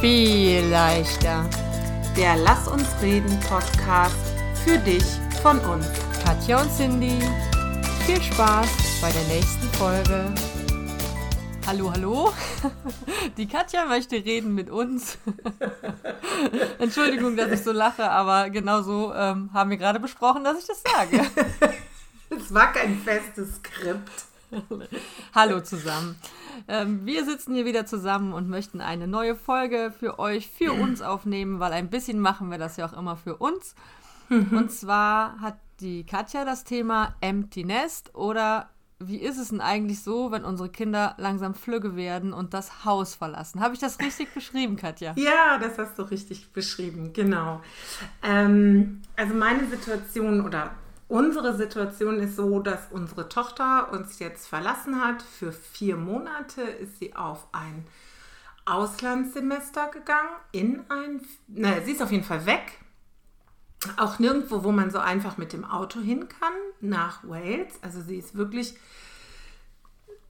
viel 0.00 0.64
leichter. 0.66 1.48
Der 2.16 2.36
Lass 2.36 2.68
uns 2.68 2.86
reden 3.02 3.38
Podcast 3.40 4.14
für 4.64 4.78
dich 4.78 5.02
von 5.42 5.58
uns. 5.58 5.86
Katja 6.24 6.62
und 6.62 6.70
Cindy, 6.70 7.18
viel 8.06 8.22
Spaß 8.22 8.68
bei 9.00 9.10
der 9.10 9.24
nächsten 9.24 9.66
Folge. 9.76 10.32
Hallo, 11.66 11.90
hallo. 11.92 12.32
Die 13.36 13.48
Katja 13.48 13.86
möchte 13.86 14.16
reden 14.16 14.54
mit 14.54 14.70
uns. 14.70 15.18
Entschuldigung, 16.78 17.36
dass 17.36 17.50
ich 17.50 17.64
so 17.64 17.72
lache, 17.72 18.08
aber 18.08 18.50
genau 18.50 18.82
so 18.82 19.12
ähm, 19.12 19.50
haben 19.52 19.70
wir 19.70 19.78
gerade 19.78 19.98
besprochen, 19.98 20.44
dass 20.44 20.60
ich 20.60 20.66
das 20.66 20.82
sage. 20.82 21.26
Es 22.30 22.52
war 22.52 22.72
kein 22.74 22.98
festes 22.98 23.56
Skript. 23.56 24.10
Hallo 25.34 25.60
zusammen. 25.60 26.14
Ähm, 26.66 27.04
wir 27.04 27.24
sitzen 27.24 27.54
hier 27.54 27.64
wieder 27.64 27.86
zusammen 27.86 28.32
und 28.32 28.48
möchten 28.48 28.80
eine 28.80 29.06
neue 29.06 29.36
Folge 29.36 29.92
für 29.96 30.18
euch, 30.18 30.48
für 30.48 30.72
uns 30.82 31.02
aufnehmen, 31.02 31.60
weil 31.60 31.72
ein 31.72 31.90
bisschen 31.90 32.20
machen 32.20 32.50
wir 32.50 32.58
das 32.58 32.76
ja 32.76 32.86
auch 32.86 32.96
immer 32.96 33.16
für 33.16 33.36
uns. 33.36 33.74
Und 34.30 34.70
zwar 34.70 35.40
hat 35.40 35.56
die 35.80 36.04
Katja 36.04 36.44
das 36.44 36.64
Thema 36.64 37.14
Empty 37.22 37.64
Nest 37.64 38.14
oder 38.14 38.68
wie 39.00 39.18
ist 39.18 39.38
es 39.38 39.50
denn 39.50 39.60
eigentlich 39.60 40.02
so, 40.02 40.32
wenn 40.32 40.44
unsere 40.44 40.68
Kinder 40.68 41.14
langsam 41.18 41.54
flügge 41.54 41.94
werden 41.94 42.32
und 42.32 42.52
das 42.52 42.84
Haus 42.84 43.14
verlassen? 43.14 43.60
Habe 43.60 43.74
ich 43.74 43.80
das 43.80 44.00
richtig 44.00 44.34
beschrieben, 44.34 44.76
Katja? 44.76 45.14
Ja, 45.16 45.58
das 45.58 45.78
hast 45.78 45.98
du 45.98 46.02
richtig 46.02 46.52
beschrieben, 46.52 47.12
genau. 47.12 47.60
Ähm, 48.24 49.02
also 49.16 49.34
meine 49.34 49.66
Situation 49.68 50.44
oder 50.44 50.72
unsere 51.08 51.56
Situation 51.56 52.20
ist 52.20 52.36
so, 52.36 52.60
dass 52.60 52.88
unsere 52.90 53.28
Tochter 53.28 53.92
uns 53.92 54.18
jetzt 54.18 54.46
verlassen 54.46 55.02
hat. 55.02 55.22
Für 55.22 55.52
vier 55.52 55.96
Monate 55.96 56.62
ist 56.62 56.98
sie 56.98 57.16
auf 57.16 57.48
ein 57.52 57.86
Auslandssemester 58.64 59.88
gegangen, 59.88 60.28
in 60.52 60.84
ein, 60.90 61.22
naja, 61.48 61.82
sie 61.82 61.92
ist 61.92 62.02
auf 62.02 62.12
jeden 62.12 62.24
Fall 62.24 62.44
weg 62.44 62.78
auch 63.96 64.18
nirgendwo, 64.18 64.64
wo 64.64 64.72
man 64.72 64.90
so 64.90 64.98
einfach 64.98 65.36
mit 65.38 65.52
dem 65.52 65.64
Auto 65.64 66.00
hin 66.00 66.28
kann, 66.28 66.52
nach 66.80 67.22
Wales. 67.22 67.74
Also 67.82 68.00
sie 68.02 68.16
ist 68.16 68.36
wirklich 68.36 68.74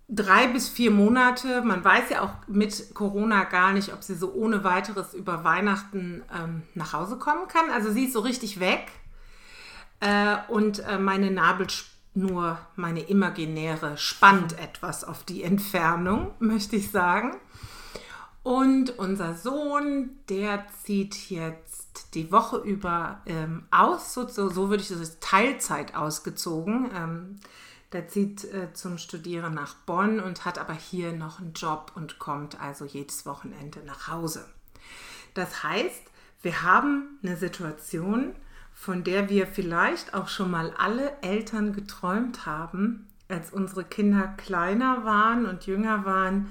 drei 0.08 0.48
bis 0.48 0.68
vier 0.68 0.90
Monate. 0.90 1.62
Man 1.62 1.82
weiß 1.82 2.10
ja 2.10 2.22
auch 2.22 2.32
mit 2.46 2.94
Corona 2.94 3.44
gar 3.44 3.72
nicht, 3.72 3.92
ob 3.92 4.02
sie 4.02 4.14
so 4.14 4.32
ohne 4.32 4.64
weiteres 4.64 5.14
über 5.14 5.44
Weihnachten 5.44 6.22
ähm, 6.34 6.62
nach 6.74 6.92
Hause 6.92 7.16
kommen 7.16 7.48
kann. 7.48 7.70
Also 7.70 7.90
sie 7.90 8.04
ist 8.04 8.12
so 8.12 8.20
richtig 8.20 8.60
weg. 8.60 8.90
Äh, 10.00 10.36
und 10.48 10.80
äh, 10.80 10.98
meine 10.98 11.30
Nabelschnur, 11.30 12.58
meine 12.77 13.00
imaginäre, 13.00 13.96
spannt 13.96 14.58
etwas 14.58 15.04
auf 15.04 15.24
die 15.24 15.42
Entfernung, 15.42 16.32
möchte 16.38 16.77
ich 16.77 16.91
sagen. 16.91 17.36
Und 18.42 18.98
unser 18.98 19.34
Sohn, 19.34 20.10
der 20.28 20.66
zieht 20.82 21.28
jetzt 21.28 22.14
die 22.14 22.32
Woche 22.32 22.58
über 22.58 23.20
ähm, 23.26 23.66
aus, 23.70 24.14
so, 24.14 24.26
so, 24.26 24.70
würde 24.70 24.82
ich 24.82 24.88
das 24.88 25.20
Teilzeit 25.20 25.94
ausgezogen. 25.94 26.91
Ähm, 26.94 27.41
der 27.92 28.08
zieht 28.08 28.44
äh, 28.44 28.72
zum 28.72 28.98
Studieren 28.98 29.54
nach 29.54 29.74
Bonn 29.74 30.20
und 30.20 30.44
hat 30.44 30.58
aber 30.58 30.74
hier 30.74 31.12
noch 31.12 31.41
einen 31.41 31.54
Job 31.54 31.92
und 31.94 32.19
kommt 32.19 32.60
also 32.60 32.84
jedes 32.84 33.26
Wochenende 33.26 33.80
nach 33.84 34.08
Hause. 34.08 34.46
Das 35.34 35.62
heißt, 35.62 36.02
wir 36.42 36.62
haben 36.62 37.19
eine 37.22 37.36
Situation, 37.36 38.34
von 38.78 39.02
der 39.02 39.28
wir 39.28 39.48
vielleicht 39.48 40.14
auch 40.14 40.28
schon 40.28 40.52
mal 40.52 40.72
alle 40.78 41.20
Eltern 41.20 41.72
geträumt 41.72 42.46
haben, 42.46 43.08
als 43.26 43.52
unsere 43.52 43.82
Kinder 43.82 44.28
kleiner 44.36 45.04
waren 45.04 45.46
und 45.46 45.66
jünger 45.66 46.04
waren, 46.04 46.46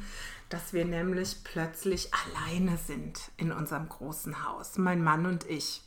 dass 0.50 0.74
wir 0.74 0.84
nämlich 0.84 1.38
plötzlich 1.46 2.10
alleine 2.14 2.78
sind 2.78 3.32
in 3.38 3.54
unserem 3.54 3.88
großen 3.88 4.46
Haus, 4.46 4.78
mein 4.78 5.02
Mann 5.02 5.26
und 5.26 5.50
ich. 5.50 5.82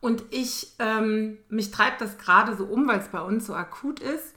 Und 0.00 0.24
ich, 0.30 0.72
ähm, 0.78 1.36
mich 1.50 1.70
treibt 1.70 2.00
das 2.00 2.16
gerade 2.16 2.56
so 2.56 2.64
um, 2.64 2.88
weil 2.88 3.00
es 3.00 3.08
bei 3.08 3.20
uns 3.20 3.46
so 3.46 3.54
akut 3.54 4.00
ist. 4.00 4.34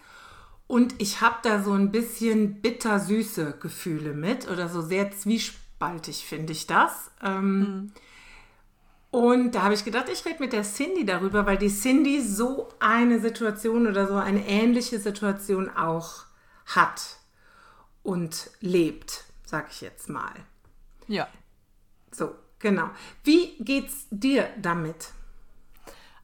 Und 0.67 1.01
ich 1.01 1.21
habe 1.21 1.37
da 1.43 1.63
so 1.63 1.71
ein 1.71 1.93
bisschen 1.93 2.61
bittersüße 2.61 3.57
Gefühle 3.61 4.13
mit 4.13 4.49
oder 4.49 4.67
so 4.67 4.81
sehr 4.81 5.11
zwiespaltig 5.11 6.25
finde 6.25 6.51
ich 6.51 6.67
das. 6.67 7.09
Ähm, 7.23 7.59
mhm. 7.59 7.91
Und 9.15 9.55
da 9.55 9.61
habe 9.61 9.73
ich 9.73 9.85
gedacht, 9.85 10.09
ich 10.11 10.25
rede 10.25 10.41
mit 10.41 10.51
der 10.51 10.63
Cindy 10.63 11.05
darüber, 11.05 11.45
weil 11.45 11.57
die 11.57 11.69
Cindy 11.69 12.19
so 12.19 12.67
eine 12.81 13.21
Situation 13.21 13.87
oder 13.87 14.07
so 14.07 14.15
eine 14.15 14.45
ähnliche 14.45 14.99
Situation 14.99 15.69
auch 15.69 16.25
hat 16.65 17.15
und 18.03 18.51
lebt, 18.59 19.23
sag 19.45 19.71
ich 19.71 19.79
jetzt 19.79 20.09
mal. 20.09 20.33
Ja. 21.07 21.29
So, 22.11 22.35
genau. 22.59 22.89
Wie 23.23 23.55
geht's 23.59 24.05
dir 24.09 24.49
damit? 24.61 25.11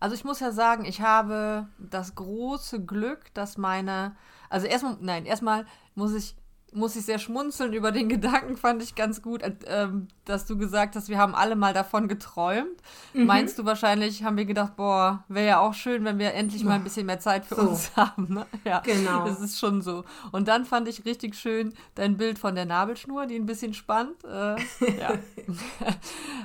Also 0.01 0.13
ich 0.13 0.25
muss 0.25 0.41
ja 0.41 0.51
sagen, 0.51 0.83
ich 0.83 0.99
habe 0.99 1.69
das 1.77 2.15
große 2.15 2.83
Glück, 2.83 3.33
dass 3.33 3.57
meine, 3.57 4.17
also 4.49 4.67
erstmal, 4.67 4.97
nein, 4.99 5.25
erstmal 5.25 5.65
muss 5.95 6.13
ich 6.13 6.35
muss 6.73 6.95
ich 6.95 7.05
sehr 7.05 7.19
schmunzeln 7.19 7.73
über 7.73 7.91
den 7.91 8.09
Gedanken, 8.09 8.57
fand 8.57 8.81
ich 8.81 8.95
ganz 8.95 9.21
gut, 9.21 9.43
ähm, 9.65 10.07
dass 10.25 10.45
du 10.45 10.57
gesagt 10.57 10.95
hast, 10.95 11.09
wir 11.09 11.17
haben 11.17 11.35
alle 11.35 11.55
mal 11.55 11.73
davon 11.73 12.07
geträumt. 12.07 12.81
Mhm. 13.13 13.25
Meinst 13.25 13.59
du 13.59 13.65
wahrscheinlich, 13.65 14.23
haben 14.23 14.37
wir 14.37 14.45
gedacht, 14.45 14.75
boah, 14.75 15.23
wäre 15.27 15.47
ja 15.47 15.59
auch 15.59 15.73
schön, 15.73 16.05
wenn 16.05 16.19
wir 16.19 16.33
endlich 16.33 16.63
mal 16.63 16.75
ein 16.75 16.83
bisschen 16.83 17.05
mehr 17.05 17.19
Zeit 17.19 17.45
für 17.45 17.55
so. 17.55 17.61
uns 17.61 17.91
haben. 17.95 18.33
Ne? 18.33 18.45
Ja, 18.63 18.79
genau. 18.79 19.25
Das 19.25 19.39
ist 19.41 19.59
schon 19.59 19.81
so. 19.81 20.05
Und 20.31 20.47
dann 20.47 20.65
fand 20.65 20.87
ich 20.87 21.05
richtig 21.05 21.35
schön 21.35 21.73
dein 21.95 22.17
Bild 22.17 22.39
von 22.39 22.55
der 22.55 22.65
Nabelschnur, 22.65 23.25
die 23.25 23.35
ein 23.35 23.45
bisschen 23.45 23.73
spannt. 23.73 24.23
Äh, 24.23 24.55
ja. 24.99 25.13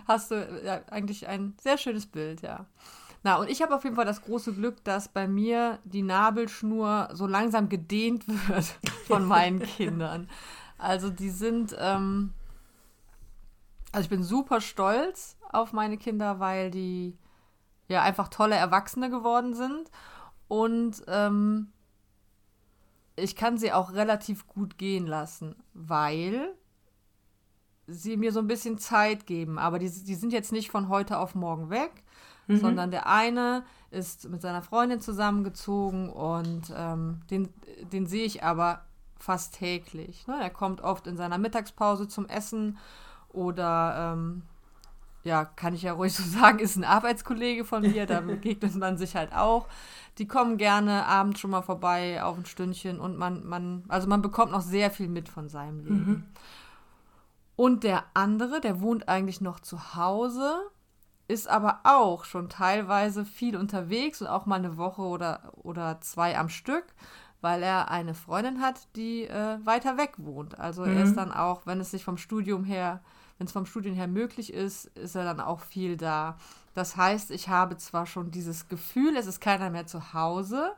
Hast 0.07 0.31
du 0.31 0.61
ja, 0.65 0.81
eigentlich 0.91 1.29
ein 1.29 1.55
sehr 1.61 1.79
schönes 1.79 2.07
Bild, 2.07 2.43
ja. 2.43 2.67
Na, 3.27 3.39
und 3.39 3.51
ich 3.51 3.61
habe 3.61 3.75
auf 3.75 3.83
jeden 3.83 3.97
Fall 3.97 4.05
das 4.05 4.23
große 4.23 4.53
Glück, 4.53 4.85
dass 4.85 5.09
bei 5.09 5.27
mir 5.27 5.81
die 5.83 6.03
Nabelschnur 6.03 7.09
so 7.13 7.27
langsam 7.27 7.69
gedehnt 7.69 8.25
wird 8.49 8.67
von 9.09 9.25
meinen 9.25 9.59
Kindern. 9.77 10.31
Also 10.79 11.11
die 11.11 11.31
sind, 11.31 11.75
ähm, 11.77 12.35
also 13.91 14.05
ich 14.05 14.11
bin 14.11 14.23
super 14.23 14.61
stolz 14.61 15.37
auf 15.51 15.73
meine 15.73 15.97
Kinder, 15.97 16.39
weil 16.39 16.71
die 16.71 17.19
ja 17.89 18.01
einfach 18.01 18.29
tolle 18.29 18.55
Erwachsene 18.55 19.11
geworden 19.11 19.57
sind. 19.57 19.91
Und 20.47 21.03
ähm, 21.09 21.73
ich 23.17 23.35
kann 23.35 23.59
sie 23.59 23.73
auch 23.73 23.93
relativ 23.93 24.47
gut 24.47 24.79
gehen 24.79 25.09
lassen, 25.09 25.57
weil 25.75 26.55
sie 27.89 28.17
mir 28.17 28.31
so 28.31 28.39
ein 28.39 28.47
bisschen 28.47 28.79
Zeit 28.79 29.27
geben. 29.27 29.59
Aber 29.59 29.81
die, 29.81 29.91
die 29.91 30.15
sind 30.15 30.33
jetzt 30.33 30.53
nicht 30.53 30.71
von 30.71 30.89
heute 30.89 31.19
auf 31.19 31.35
morgen 31.35 31.71
weg, 31.71 32.05
mhm. 32.47 32.59
sondern 32.59 32.91
der 32.91 33.07
eine 33.07 33.65
ist 33.91 34.29
mit 34.29 34.43
seiner 34.43 34.63
Freundin 34.63 35.01
zusammengezogen 35.01 36.11
und 36.11 36.73
ähm, 36.77 37.21
den, 37.31 37.49
den 37.93 38.07
sehe 38.07 38.25
ich 38.25 38.43
aber 38.43 38.83
fast 39.19 39.55
täglich. 39.55 40.27
Ne? 40.27 40.37
Er 40.41 40.51
kommt 40.51 40.81
oft 40.81 41.07
in 41.07 41.17
seiner 41.17 41.39
Mittagspause 41.39 42.09
zum 42.09 42.27
Essen 42.27 42.79
oder 43.29 44.15
ähm, 44.15 44.43
ja, 45.25 45.45
kann 45.45 45.75
ich 45.75 45.83
ja 45.83 45.93
ruhig 45.93 46.15
so 46.15 46.23
sagen, 46.39 46.59
ist 46.59 46.77
ein 46.77 46.85
Arbeitskollege 46.85 47.65
von 47.65 47.83
mir, 47.83 48.07
da 48.07 48.21
begegnet 48.23 48.75
man 48.77 48.97
sich 48.97 49.17
halt 49.17 49.35
auch. 49.35 49.67
Die 50.19 50.27
kommen 50.27 50.57
gerne 50.57 51.07
abends 51.07 51.41
schon 51.41 51.51
mal 51.51 51.63
vorbei 51.63 52.23
auf 52.23 52.39
ein 52.39 52.47
Stündchen 52.47 53.01
und 53.01 53.19
man, 53.19 53.45
man, 53.45 53.85
also 53.89 54.09
man 54.09 54.23
bekommt 54.23 54.53
noch 54.53 54.63
sehr 54.63 54.91
viel 54.91 55.09
mit 55.09 55.29
von 55.29 55.49
seinem 55.49 55.81
Leben. 55.81 56.07
Mhm. 56.07 56.25
Und 57.57 57.85
der 57.85 58.05
andere, 58.15 58.61
der 58.61 58.81
wohnt 58.81 59.09
eigentlich 59.09 59.41
noch 59.41 59.61
zu 59.61 59.95
Hause 59.97 60.59
ist 61.29 61.49
aber 61.49 61.81
auch 61.85 62.25
schon 62.25 62.49
teilweise 62.49 63.25
viel 63.25 63.57
unterwegs 63.57 64.21
und 64.21 64.29
auch 64.29 64.47
mal 64.47 64.57
eine 64.57 64.77
Woche 64.77 65.03
oder, 65.03 65.53
oder 65.57 66.01
zwei 66.01 66.39
am 66.39 66.49
Stück, 66.49 66.85
weil 67.41 67.63
er 67.63 67.91
eine 67.91 68.15
Freundin 68.15 68.61
hat, 68.61 68.89
die 68.97 69.25
äh, 69.25 69.59
weiter 69.65 69.97
weg 69.97 70.15
wohnt. 70.19 70.59
Also 70.59 70.85
mhm. 70.85 70.97
er 70.97 71.05
ist 71.05 71.17
dann 71.17 71.33
auch, 71.33 71.67
wenn 71.67 71.81
es 71.81 71.91
sich 71.91 72.05
vom 72.05 72.17
Studium 72.17 72.65
her, 72.65 73.03
wenn 73.39 73.47
es 73.47 73.53
vom 73.53 73.67
Studium 73.67 73.95
her 73.95 74.09
möglich 74.09 74.53
ist, 74.53 74.87
ist 74.97 75.17
er 75.17 75.25
dann 75.25 75.41
auch 75.41 75.61
viel 75.61 75.97
da. 75.97 76.39
Das 76.75 76.97
heißt, 76.97 77.31
ich 77.31 77.49
habe 77.49 77.77
zwar 77.77 78.07
schon 78.07 78.31
dieses 78.31 78.69
Gefühl, 78.69 79.17
es 79.17 79.27
ist 79.27 79.41
keiner 79.41 79.71
mehr 79.71 79.87
zu 79.87 80.13
Hause, 80.15 80.73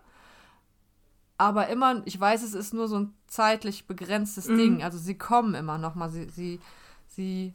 aber 1.36 1.68
immer, 1.68 2.02
ich 2.04 2.18
weiß, 2.18 2.42
es 2.42 2.54
ist 2.54 2.74
nur 2.74 2.88
so 2.88 2.98
ein 2.98 3.14
zeitlich 3.28 3.86
begrenztes 3.86 4.48
mhm. 4.48 4.58
Ding. 4.58 4.82
Also 4.82 4.98
sie 4.98 5.16
kommen 5.16 5.54
immer 5.54 5.78
noch 5.78 5.94
mal, 5.94 6.10
sie, 6.10 6.28
sie, 6.28 6.60
sie 7.06 7.54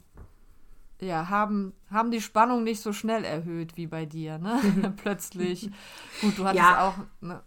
ja, 1.03 1.29
haben, 1.29 1.73
haben 1.91 2.11
die 2.11 2.21
Spannung 2.21 2.63
nicht 2.63 2.81
so 2.81 2.93
schnell 2.93 3.23
erhöht 3.23 3.77
wie 3.77 3.87
bei 3.87 4.05
dir, 4.05 4.37
ne? 4.37 4.59
Plötzlich. 4.97 5.69
Gut, 6.21 6.37
du 6.37 6.45
hattest 6.45 6.63
ja. 6.63 6.87
auch. 6.87 6.95
Ne? 7.21 7.41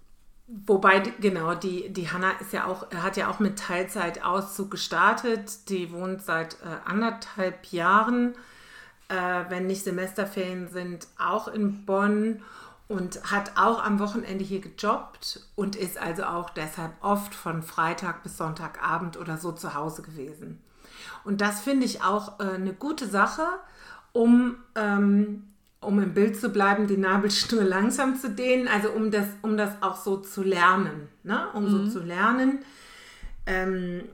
Wobei, 0.49 1.01
genau, 1.21 1.55
die, 1.55 1.93
die 1.93 2.09
Hanna 2.11 2.31
ist 2.41 2.53
ja 2.53 2.67
auch, 2.67 2.91
hat 2.93 3.17
ja 3.17 3.29
auch 3.29 3.41
mit 3.41 3.59
Teilzeitauszug 3.59 4.71
gestartet. 4.71 5.69
Die 5.69 5.91
wohnt 5.93 6.23
seit 6.23 6.55
äh, 6.63 6.67
anderthalb 6.85 7.67
Jahren, 7.73 8.35
äh, 9.09 9.45
wenn 9.49 9.67
nicht 9.67 9.83
Semesterferien 9.83 10.69
sind, 10.69 11.09
auch 11.19 11.49
in 11.49 11.85
Bonn 11.85 12.43
und 12.89 13.33
hat 13.33 13.53
auch 13.57 13.83
am 13.83 13.99
Wochenende 13.99 14.45
hier 14.45 14.61
gejobbt 14.61 15.41
und 15.57 15.75
ist 15.75 15.99
also 15.99 16.25
auch 16.25 16.51
deshalb 16.51 16.93
oft 17.01 17.35
von 17.35 17.63
Freitag 17.63 18.23
bis 18.23 18.37
Sonntagabend 18.37 19.17
oder 19.17 19.39
so 19.39 19.51
zu 19.51 19.75
Hause 19.75 20.03
gewesen. 20.03 20.63
Und 21.25 21.41
das 21.41 21.61
finde 21.61 21.87
ich 21.87 22.03
auch 22.03 22.41
äh, 22.41 22.55
eine 22.55 22.73
gute 22.73 23.07
Sache, 23.07 23.47
um, 24.13 24.57
ähm, 24.75 25.45
um 25.81 26.01
im 26.01 26.15
Bild 26.15 26.41
zu 26.41 26.51
bleiben, 26.51 26.87
die 26.87 26.97
Nabelschnur 26.97 27.65
langsam 27.65 28.17
zu 28.17 28.31
dehnen, 28.31 28.69
also 28.69 28.91
um 28.91 29.11
das, 29.11 29.27
um 29.43 29.57
das 29.57 29.83
auch 29.83 29.97
so 29.97 30.19
zu 30.19 30.43
lernen, 30.43 31.09
ne? 31.23 31.49
um 31.55 31.69
so 31.69 31.87
zu 31.89 32.01
lernen, 32.01 32.61
ähm, 33.47 34.05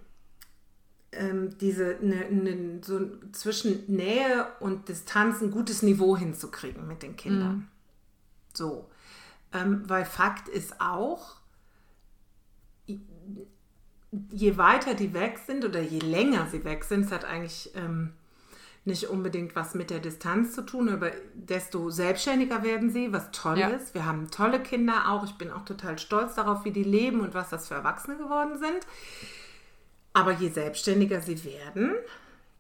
ähm, 1.13 1.57
diese 1.59 1.99
ne, 2.01 2.31
ne, 2.31 2.81
so 2.83 3.01
zwischen 3.33 3.85
Nähe 3.87 4.47
und 4.61 4.89
Distanz 4.89 5.43
ein 5.43 5.51
gutes 5.51 5.83
Niveau 5.83 6.17
hinzukriegen 6.17 6.87
mit 6.87 7.03
den 7.03 7.17
Kindern. 7.17 7.55
Mhm. 7.55 7.69
So. 8.55 8.89
Ähm, 9.53 9.83
weil 9.87 10.05
Fakt 10.05 10.49
ist 10.49 10.81
auch, 10.81 11.37
je 14.31 14.57
weiter 14.59 14.95
die 14.95 15.15
weg 15.15 15.39
sind 15.47 15.65
oder 15.65 15.81
je 15.81 15.99
länger 16.01 16.47
sie 16.51 16.65
weg 16.65 16.85
sind, 16.85 17.07
es 17.07 17.13
hat 17.13 17.25
eigentlich 17.25 17.71
ähm, 17.75 18.13
nicht 18.85 19.09
unbedingt 19.09 19.55
was 19.57 19.75
mit 19.75 19.91
der 19.91 20.01
Distanz 20.01 20.55
zu 20.55 20.63
tun, 20.63 20.89
aber 20.89 21.13
desto 21.35 21.89
selbstständiger 21.91 22.63
werden 22.63 22.91
sie, 22.91 23.13
was 23.13 23.31
toll 23.31 23.59
Ja. 23.59 23.69
ist. 23.69 23.95
Wir 23.95 24.05
haben 24.07 24.31
tolle 24.31 24.61
Kinder 24.61 25.09
auch. 25.09 25.25
Ich 25.25 25.35
bin 25.37 25.51
auch 25.51 25.65
total 25.65 25.99
stolz 25.99 26.35
darauf, 26.35 26.65
wie 26.65 26.73
die 26.73 26.83
leben 26.83 27.21
und 27.21 27.33
was 27.33 27.49
das 27.51 27.69
für 27.69 27.75
Erwachsene 27.75 28.17
geworden 28.17 28.59
sind. 28.59 28.87
Aber 30.13 30.33
je 30.33 30.49
selbstständiger 30.51 31.23
sie 31.23 31.43
werden, 31.45 31.93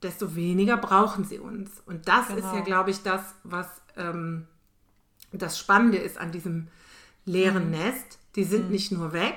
desto 0.02 0.34
weniger 0.37 0.76
brauchen 0.78 1.25
sie 1.25 1.38
uns. 1.38 1.82
Und 1.87 2.08
das 2.08 2.31
ist 2.31 2.44
ja, 2.44 2.52
Genau. 2.52 2.64
glaube 2.64 2.90
ich, 2.90 3.02
das, 3.02 3.34
was 3.44 3.66
ähm, 3.96 4.46
das 5.32 5.58
Spannende 5.58 5.98
ist 5.98 6.19
an 6.19 6.31
diesem 6.32 6.69
leeren 7.25 7.70
Nest. 7.70 8.19
Die 8.37 8.44
sind 8.44 8.70
nicht 8.70 8.93
nur 8.93 9.12
weg, 9.12 9.37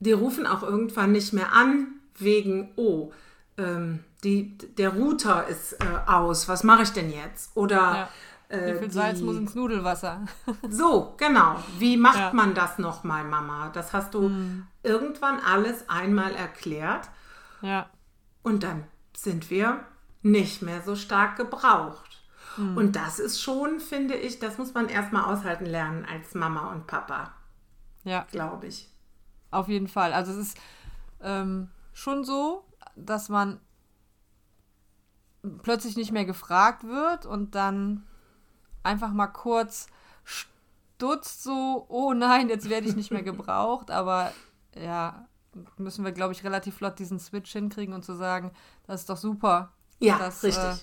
die 0.00 0.12
rufen 0.12 0.46
auch 0.46 0.62
irgendwann 0.62 1.12
nicht 1.12 1.32
mehr 1.32 1.52
an, 1.52 1.88
wegen, 2.18 2.72
oh, 2.76 3.12
ähm, 3.58 4.04
die, 4.22 4.56
der 4.58 4.90
Router 4.90 5.46
ist 5.46 5.74
äh, 5.74 6.10
aus, 6.10 6.48
was 6.48 6.64
mache 6.64 6.82
ich 6.82 6.90
denn 6.90 7.10
jetzt? 7.10 7.56
Oder 7.56 8.08
Ja. 8.50 8.56
äh, 8.56 8.74
Wie 8.74 8.78
viel 8.80 8.90
Salz 8.90 9.18
die- 9.18 9.24
muss 9.24 9.36
ins 9.36 9.54
Nudelwasser? 9.54 10.24
so, 10.70 11.14
genau. 11.16 11.56
Wie 11.78 11.96
macht 11.96 12.18
Ja. 12.18 12.32
man 12.32 12.54
das 12.54 12.78
nochmal, 12.78 13.24
Mama? 13.24 13.70
Das 13.72 13.92
hast 13.92 14.14
du 14.14 14.30
irgendwann 14.82 15.40
alles 15.40 15.88
einmal 15.88 16.34
erklärt 16.34 17.08
ja. 17.62 17.88
und 18.42 18.62
dann 18.62 18.84
sind 19.16 19.50
wir 19.50 19.80
nicht 20.22 20.62
mehr 20.62 20.82
so 20.82 20.96
stark 20.96 21.36
gebraucht. 21.36 22.20
Und 22.56 22.94
das 22.94 23.18
ist 23.18 23.42
schon, 23.42 23.80
finde 23.80 24.14
ich, 24.14 24.38
das 24.38 24.58
muss 24.58 24.74
man 24.74 24.88
erstmal 24.88 25.24
aushalten 25.24 25.66
lernen 25.66 26.06
als 26.08 26.34
Mama 26.34 26.70
und 26.70 26.86
Papa, 26.86 27.32
Ja. 28.04 28.26
glaube 28.30 28.68
ich. 28.68 28.88
Auf 29.54 29.68
jeden 29.68 29.88
Fall. 29.88 30.12
Also 30.12 30.32
es 30.32 30.38
ist 30.38 30.58
ähm, 31.22 31.68
schon 31.92 32.24
so, 32.24 32.64
dass 32.96 33.28
man 33.28 33.60
plötzlich 35.62 35.96
nicht 35.96 36.12
mehr 36.12 36.24
gefragt 36.24 36.84
wird 36.84 37.26
und 37.26 37.54
dann 37.54 38.04
einfach 38.82 39.12
mal 39.12 39.28
kurz 39.28 39.86
stutzt 40.24 41.42
so, 41.42 41.86
oh 41.88 42.12
nein, 42.14 42.48
jetzt 42.48 42.68
werde 42.68 42.88
ich 42.88 42.96
nicht 42.96 43.10
mehr 43.10 43.22
gebraucht, 43.22 43.90
aber 43.90 44.32
ja, 44.74 45.28
müssen 45.76 46.04
wir, 46.04 46.12
glaube 46.12 46.32
ich, 46.32 46.44
relativ 46.44 46.76
flott 46.76 46.98
diesen 46.98 47.20
Switch 47.20 47.52
hinkriegen 47.52 47.94
und 47.94 48.04
zu 48.04 48.14
sagen, 48.14 48.50
das 48.86 49.02
ist 49.02 49.10
doch 49.10 49.16
super. 49.16 49.72
Ja, 50.00 50.18
dass, 50.18 50.42
richtig. 50.42 50.64
Äh, 50.64 50.76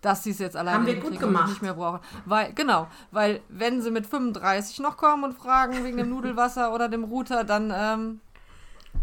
dass 0.00 0.24
sie 0.24 0.30
es 0.30 0.38
jetzt 0.38 0.56
alleine 0.56 0.78
Haben 0.78 0.86
wir 0.86 1.00
gut 1.00 1.18
gemacht. 1.18 1.48
nicht 1.48 1.62
mehr 1.62 1.74
brauchen. 1.74 2.00
Weil, 2.24 2.52
genau, 2.54 2.88
weil 3.10 3.40
wenn 3.48 3.82
sie 3.82 3.90
mit 3.90 4.06
35 4.06 4.80
noch 4.80 4.96
kommen 4.96 5.24
und 5.24 5.34
fragen 5.34 5.84
wegen 5.84 5.96
dem 5.96 6.08
Nudelwasser 6.14 6.72
oder 6.74 6.88
dem 6.88 7.04
Router, 7.04 7.44
dann 7.44 7.72
ähm, 7.74 8.20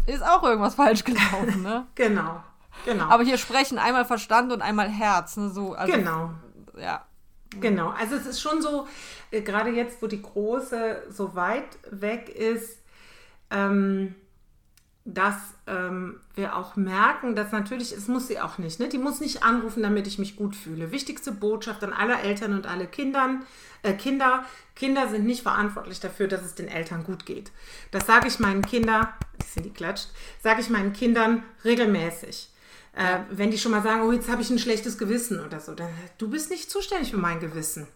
ist 0.06 0.22
auch 0.22 0.42
irgendwas 0.42 0.74
falsch 0.74 1.04
gelaufen, 1.04 1.62
ne? 1.62 1.86
Genau, 1.94 2.42
genau. 2.84 3.04
Aber 3.04 3.22
hier 3.22 3.38
sprechen 3.38 3.78
einmal 3.78 4.04
Verstand 4.04 4.52
und 4.52 4.62
einmal 4.62 4.88
Herz, 4.88 5.36
ne? 5.36 5.50
So, 5.50 5.74
also, 5.74 5.92
genau. 5.92 6.30
Ja. 6.76 7.04
Genau, 7.60 7.88
also 7.98 8.14
es 8.14 8.26
ist 8.26 8.40
schon 8.42 8.60
so, 8.60 8.86
äh, 9.30 9.40
gerade 9.40 9.70
jetzt, 9.70 10.02
wo 10.02 10.06
die 10.06 10.20
Große 10.20 11.04
so 11.08 11.34
weit 11.34 11.78
weg 11.90 12.28
ist, 12.28 12.82
ähm, 13.50 14.14
dass 15.14 15.36
ähm, 15.66 16.20
wir 16.34 16.54
auch 16.54 16.76
merken, 16.76 17.34
dass 17.34 17.50
natürlich, 17.50 17.92
es 17.92 18.08
muss 18.08 18.28
sie 18.28 18.40
auch 18.40 18.58
nicht, 18.58 18.78
ne? 18.78 18.88
die 18.88 18.98
muss 18.98 19.20
nicht 19.20 19.42
anrufen, 19.42 19.82
damit 19.82 20.06
ich 20.06 20.18
mich 20.18 20.36
gut 20.36 20.54
fühle. 20.54 20.92
Wichtigste 20.92 21.32
Botschaft 21.32 21.82
an 21.82 21.92
alle 21.94 22.18
Eltern 22.18 22.52
und 22.52 22.66
alle 22.66 22.86
Kindern, 22.86 23.44
äh, 23.82 23.94
Kinder, 23.94 24.44
Kinder 24.74 25.08
sind 25.08 25.24
nicht 25.24 25.42
verantwortlich 25.42 25.98
dafür, 25.98 26.28
dass 26.28 26.42
es 26.42 26.54
den 26.54 26.68
Eltern 26.68 27.04
gut 27.04 27.24
geht. 27.24 27.50
Das 27.90 28.06
sage 28.06 28.28
ich 28.28 28.38
meinen 28.38 28.62
Kindern, 28.62 29.08
die 29.40 29.46
sind 29.46 29.64
die 29.64 29.72
klatscht, 29.72 30.08
sage 30.42 30.60
ich 30.60 30.68
meinen 30.68 30.92
Kindern 30.92 31.42
regelmäßig. 31.64 32.50
Äh, 32.94 33.20
wenn 33.30 33.50
die 33.50 33.58
schon 33.58 33.72
mal 33.72 33.82
sagen, 33.82 34.02
oh, 34.02 34.12
jetzt 34.12 34.28
habe 34.28 34.42
ich 34.42 34.50
ein 34.50 34.58
schlechtes 34.58 34.98
Gewissen 34.98 35.40
oder 35.44 35.60
so, 35.60 35.74
dann 35.74 35.88
du 36.18 36.28
bist 36.28 36.50
nicht 36.50 36.70
zuständig 36.70 37.12
für 37.12 37.16
mein 37.16 37.40
Gewissen. 37.40 37.86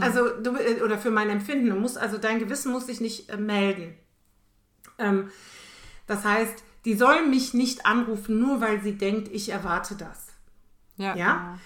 Also 0.00 0.30
du 0.30 0.56
äh, 0.56 0.80
oder 0.82 0.96
für 0.96 1.10
mein 1.10 1.28
Empfinden. 1.28 1.68
Du 1.68 1.76
musst, 1.76 1.98
also 1.98 2.16
dein 2.16 2.38
Gewissen 2.38 2.72
muss 2.72 2.86
sich 2.86 3.00
nicht 3.02 3.28
äh, 3.28 3.36
melden. 3.36 3.94
Ähm, 4.98 5.30
das 6.06 6.24
heißt, 6.24 6.62
die 6.84 6.94
soll 6.94 7.26
mich 7.26 7.54
nicht 7.54 7.86
anrufen, 7.86 8.38
nur 8.38 8.60
weil 8.60 8.82
sie 8.82 8.96
denkt, 8.98 9.28
ich 9.28 9.50
erwarte 9.50 9.94
das. 9.94 10.28
Ja. 10.96 11.16
Ja? 11.16 11.58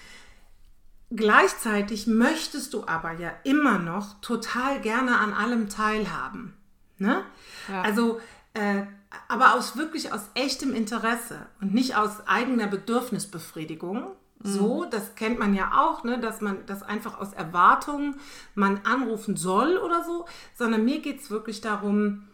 Gleichzeitig 1.11 2.07
möchtest 2.07 2.73
du 2.73 2.85
aber 2.85 3.13
ja 3.13 3.31
immer 3.43 3.79
noch 3.79 4.21
total 4.21 4.79
gerne 4.79 5.17
an 5.17 5.33
allem 5.33 5.67
teilhaben. 5.69 6.53
Ne? 6.97 7.23
Ja. 7.67 7.81
Also, 7.81 8.21
äh, 8.53 8.83
aber 9.27 9.55
aus 9.55 9.75
wirklich 9.75 10.13
aus 10.13 10.29
echtem 10.35 10.73
Interesse 10.73 11.47
und 11.61 11.73
nicht 11.73 11.95
aus 11.95 12.27
eigener 12.27 12.67
Bedürfnisbefriedigung. 12.67 14.11
So, 14.41 14.85
das 14.85 15.15
kennt 15.15 15.37
man 15.37 15.53
ja 15.53 15.73
auch, 15.81 16.05
ne, 16.05 16.17
dass 16.17 16.39
man 16.39 16.65
das 16.65 16.81
einfach 16.81 17.19
aus 17.19 17.33
Erwartung 17.33 18.15
man 18.55 18.79
anrufen 18.85 19.35
soll 19.35 19.77
oder 19.77 20.05
so, 20.05 20.25
sondern 20.55 20.85
mir 20.85 21.01
geht 21.01 21.19
es 21.19 21.29
wirklich 21.29 21.59
darum, 21.59 22.28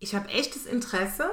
ich 0.00 0.14
habe 0.14 0.28
echtes 0.28 0.66
Interesse 0.66 1.30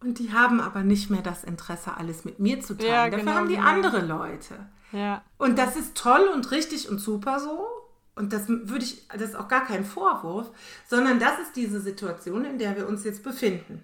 und 0.00 0.18
die 0.18 0.32
haben 0.32 0.60
aber 0.60 0.82
nicht 0.82 1.08
mehr 1.08 1.22
das 1.22 1.44
Interesse, 1.44 1.96
alles 1.96 2.24
mit 2.24 2.38
mir 2.38 2.60
zu 2.60 2.76
teilen. 2.76 2.90
Ja, 2.90 3.04
Dafür 3.06 3.18
genau, 3.24 3.32
haben 3.32 3.48
die 3.48 3.56
genau. 3.56 3.66
andere 3.68 4.04
Leute. 4.04 4.66
Ja. 4.92 5.22
Und 5.38 5.58
das 5.58 5.76
ist 5.76 5.96
toll 5.96 6.28
und 6.34 6.50
richtig 6.50 6.88
und 6.88 6.98
super 6.98 7.40
so. 7.40 7.66
Und 8.14 8.32
das 8.32 8.48
würde 8.48 8.84
ich, 8.84 9.06
das 9.08 9.22
ist 9.22 9.36
auch 9.36 9.48
gar 9.48 9.64
kein 9.64 9.84
Vorwurf, 9.84 10.50
sondern 10.86 11.18
das 11.18 11.38
ist 11.38 11.56
diese 11.56 11.80
Situation, 11.80 12.44
in 12.44 12.58
der 12.58 12.76
wir 12.76 12.88
uns 12.88 13.04
jetzt 13.04 13.22
befinden. 13.22 13.82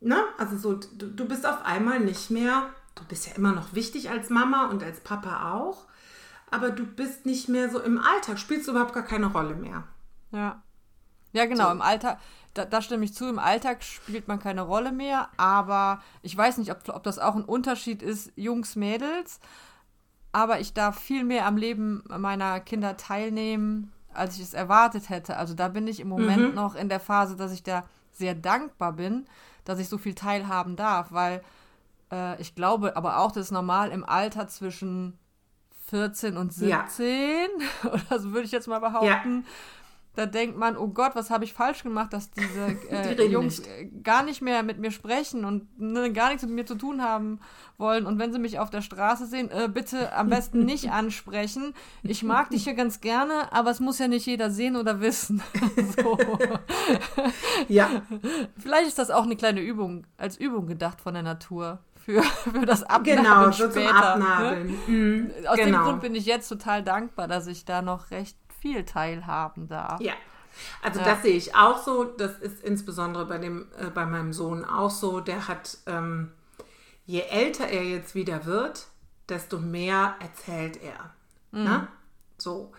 Ne? 0.00 0.16
Also 0.38 0.56
so, 0.56 0.74
du, 0.74 1.08
du 1.08 1.26
bist 1.26 1.46
auf 1.46 1.64
einmal 1.64 2.00
nicht 2.00 2.30
mehr, 2.30 2.70
du 2.94 3.04
bist 3.04 3.26
ja 3.26 3.34
immer 3.34 3.52
noch 3.52 3.74
wichtig 3.74 4.10
als 4.10 4.30
Mama 4.30 4.66
und 4.66 4.82
als 4.82 5.00
Papa 5.00 5.52
auch, 5.52 5.86
aber 6.50 6.70
du 6.70 6.86
bist 6.86 7.26
nicht 7.26 7.48
mehr 7.48 7.70
so 7.70 7.80
im 7.80 7.98
Alltag, 7.98 8.38
spielst 8.38 8.68
überhaupt 8.68 8.94
gar 8.94 9.04
keine 9.04 9.26
Rolle 9.26 9.54
mehr. 9.54 9.84
Ja. 10.30 10.62
Ja, 11.32 11.46
genau, 11.46 11.66
So. 11.66 11.72
im 11.72 11.82
Alltag, 11.82 12.18
da, 12.54 12.64
da 12.64 12.80
stimme 12.82 13.04
ich 13.04 13.14
zu, 13.14 13.28
im 13.28 13.38
Alltag 13.38 13.82
spielt 13.82 14.28
man 14.28 14.38
keine 14.38 14.62
Rolle 14.62 14.92
mehr, 14.92 15.28
aber 15.36 16.00
ich 16.22 16.36
weiß 16.36 16.58
nicht, 16.58 16.70
ob, 16.70 16.88
ob 16.88 17.02
das 17.02 17.18
auch 17.18 17.34
ein 17.36 17.44
Unterschied 17.44 18.02
ist, 18.02 18.32
Jungs, 18.36 18.76
Mädels, 18.76 19.40
aber 20.32 20.60
ich 20.60 20.72
darf 20.72 20.98
viel 20.98 21.24
mehr 21.24 21.46
am 21.46 21.56
Leben 21.56 22.02
meiner 22.08 22.60
Kinder 22.60 22.96
teilnehmen, 22.96 23.92
als 24.12 24.36
ich 24.36 24.42
es 24.42 24.54
erwartet 24.54 25.08
hätte. 25.10 25.36
Also 25.36 25.54
da 25.54 25.68
bin 25.68 25.86
ich 25.86 26.00
im 26.00 26.08
Moment 26.08 26.54
noch 26.54 26.74
in 26.74 26.88
der 26.88 27.00
Phase, 27.00 27.36
dass 27.36 27.52
ich 27.52 27.62
da 27.62 27.84
sehr 28.12 28.34
dankbar 28.34 28.92
bin, 28.94 29.26
dass 29.64 29.78
ich 29.78 29.88
so 29.88 29.98
viel 29.98 30.14
teilhaben 30.14 30.76
darf, 30.76 31.12
weil 31.12 31.42
äh, 32.10 32.40
ich 32.40 32.54
glaube 32.54 32.96
aber 32.96 33.18
auch, 33.18 33.32
das 33.32 33.46
ist 33.46 33.50
normal 33.52 33.90
im 33.90 34.04
Alter 34.04 34.48
zwischen 34.48 35.18
14 35.86 36.36
und 36.36 36.54
Ja. 36.56 36.86
17, 36.88 37.48
oder 37.84 38.18
so 38.18 38.32
würde 38.32 38.44
ich 38.44 38.52
jetzt 38.52 38.68
mal 38.68 38.80
behaupten. 38.80 39.44
Da 40.18 40.26
denkt 40.26 40.58
man, 40.58 40.76
oh 40.76 40.88
Gott, 40.88 41.14
was 41.14 41.30
habe 41.30 41.44
ich 41.44 41.52
falsch 41.52 41.84
gemacht, 41.84 42.12
dass 42.12 42.32
diese 42.32 42.76
äh, 42.90 42.96
reden 43.10 43.30
Jungs 43.30 43.60
nicht. 43.60 43.70
äh, 43.70 43.84
gar 44.02 44.24
nicht 44.24 44.42
mehr 44.42 44.64
mit 44.64 44.80
mir 44.80 44.90
sprechen 44.90 45.44
und 45.44 45.78
ne, 45.78 46.12
gar 46.12 46.30
nichts 46.30 46.42
mit 46.42 46.52
mir 46.52 46.66
zu 46.66 46.74
tun 46.74 47.02
haben 47.02 47.38
wollen. 47.76 48.04
Und 48.04 48.18
wenn 48.18 48.32
sie 48.32 48.40
mich 48.40 48.58
auf 48.58 48.68
der 48.68 48.82
Straße 48.82 49.26
sehen, 49.26 49.48
äh, 49.52 49.68
bitte 49.72 50.12
am 50.12 50.28
besten 50.28 50.64
nicht 50.64 50.90
ansprechen. 50.90 51.72
Ich 52.02 52.24
mag 52.24 52.50
dich 52.50 52.64
hier 52.64 52.74
ganz 52.74 53.00
gerne, 53.00 53.52
aber 53.52 53.70
es 53.70 53.78
muss 53.78 54.00
ja 54.00 54.08
nicht 54.08 54.26
jeder 54.26 54.50
sehen 54.50 54.74
oder 54.74 55.00
wissen. 55.00 55.40
so. 55.96 56.18
Ja, 57.68 58.02
Vielleicht 58.58 58.88
ist 58.88 58.98
das 58.98 59.10
auch 59.10 59.22
eine 59.22 59.36
kleine 59.36 59.60
Übung, 59.60 60.04
als 60.16 60.36
Übung 60.36 60.66
gedacht 60.66 61.00
von 61.00 61.14
der 61.14 61.22
Natur. 61.22 61.78
Für, 61.94 62.22
für 62.22 62.64
das 62.64 62.82
Abnabeln 62.82 63.18
genau, 63.18 63.50
so 63.50 63.64
zum 63.64 63.70
später. 63.70 64.16
Ne? 64.16 64.26
Abnabeln. 64.26 64.78
Mhm, 64.86 65.30
Aus 65.46 65.56
dem 65.56 65.66
genau. 65.66 65.84
Grund 65.84 66.00
bin 66.00 66.14
ich 66.14 66.26
jetzt 66.26 66.48
total 66.48 66.82
dankbar, 66.82 67.28
dass 67.28 67.46
ich 67.46 67.64
da 67.64 67.82
noch 67.82 68.10
recht 68.10 68.36
viel 68.60 68.84
teilhaben 68.84 69.68
darf. 69.68 70.00
Ja, 70.00 70.14
also 70.82 71.00
Ja. 71.00 71.06
das 71.06 71.22
sehe 71.22 71.36
ich 71.36 71.54
auch 71.54 71.82
so. 71.82 72.04
Das 72.04 72.38
ist 72.38 72.62
insbesondere 72.62 73.26
bei, 73.26 73.38
dem, 73.38 73.66
äh, 73.78 73.90
bei 73.90 74.06
meinem 74.06 74.32
Sohn 74.32 74.64
auch 74.64 74.90
so. 74.90 75.20
Der 75.20 75.48
hat, 75.48 75.78
ähm, 75.86 76.32
je 77.06 77.20
älter 77.20 77.66
er 77.68 77.84
jetzt 77.84 78.14
wieder 78.14 78.44
wird, 78.46 78.86
desto 79.28 79.58
mehr 79.58 80.16
erzählt 80.20 80.80
er. 80.82 81.10
Ne? 81.50 81.88
So. 82.36 82.72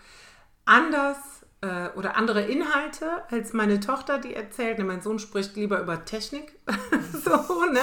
Anders 0.64 1.18
äh, 1.60 1.88
oder 1.96 2.16
andere 2.16 2.42
Inhalte 2.42 3.24
als 3.30 3.52
meine 3.52 3.80
Tochter, 3.80 4.18
die 4.18 4.34
erzählt. 4.34 4.78
Ne, 4.78 4.84
mein 4.84 5.02
Sohn 5.02 5.18
spricht 5.18 5.56
lieber 5.56 5.80
über 5.80 6.04
Technik. 6.04 6.52
so, 7.24 7.64
ne? 7.72 7.80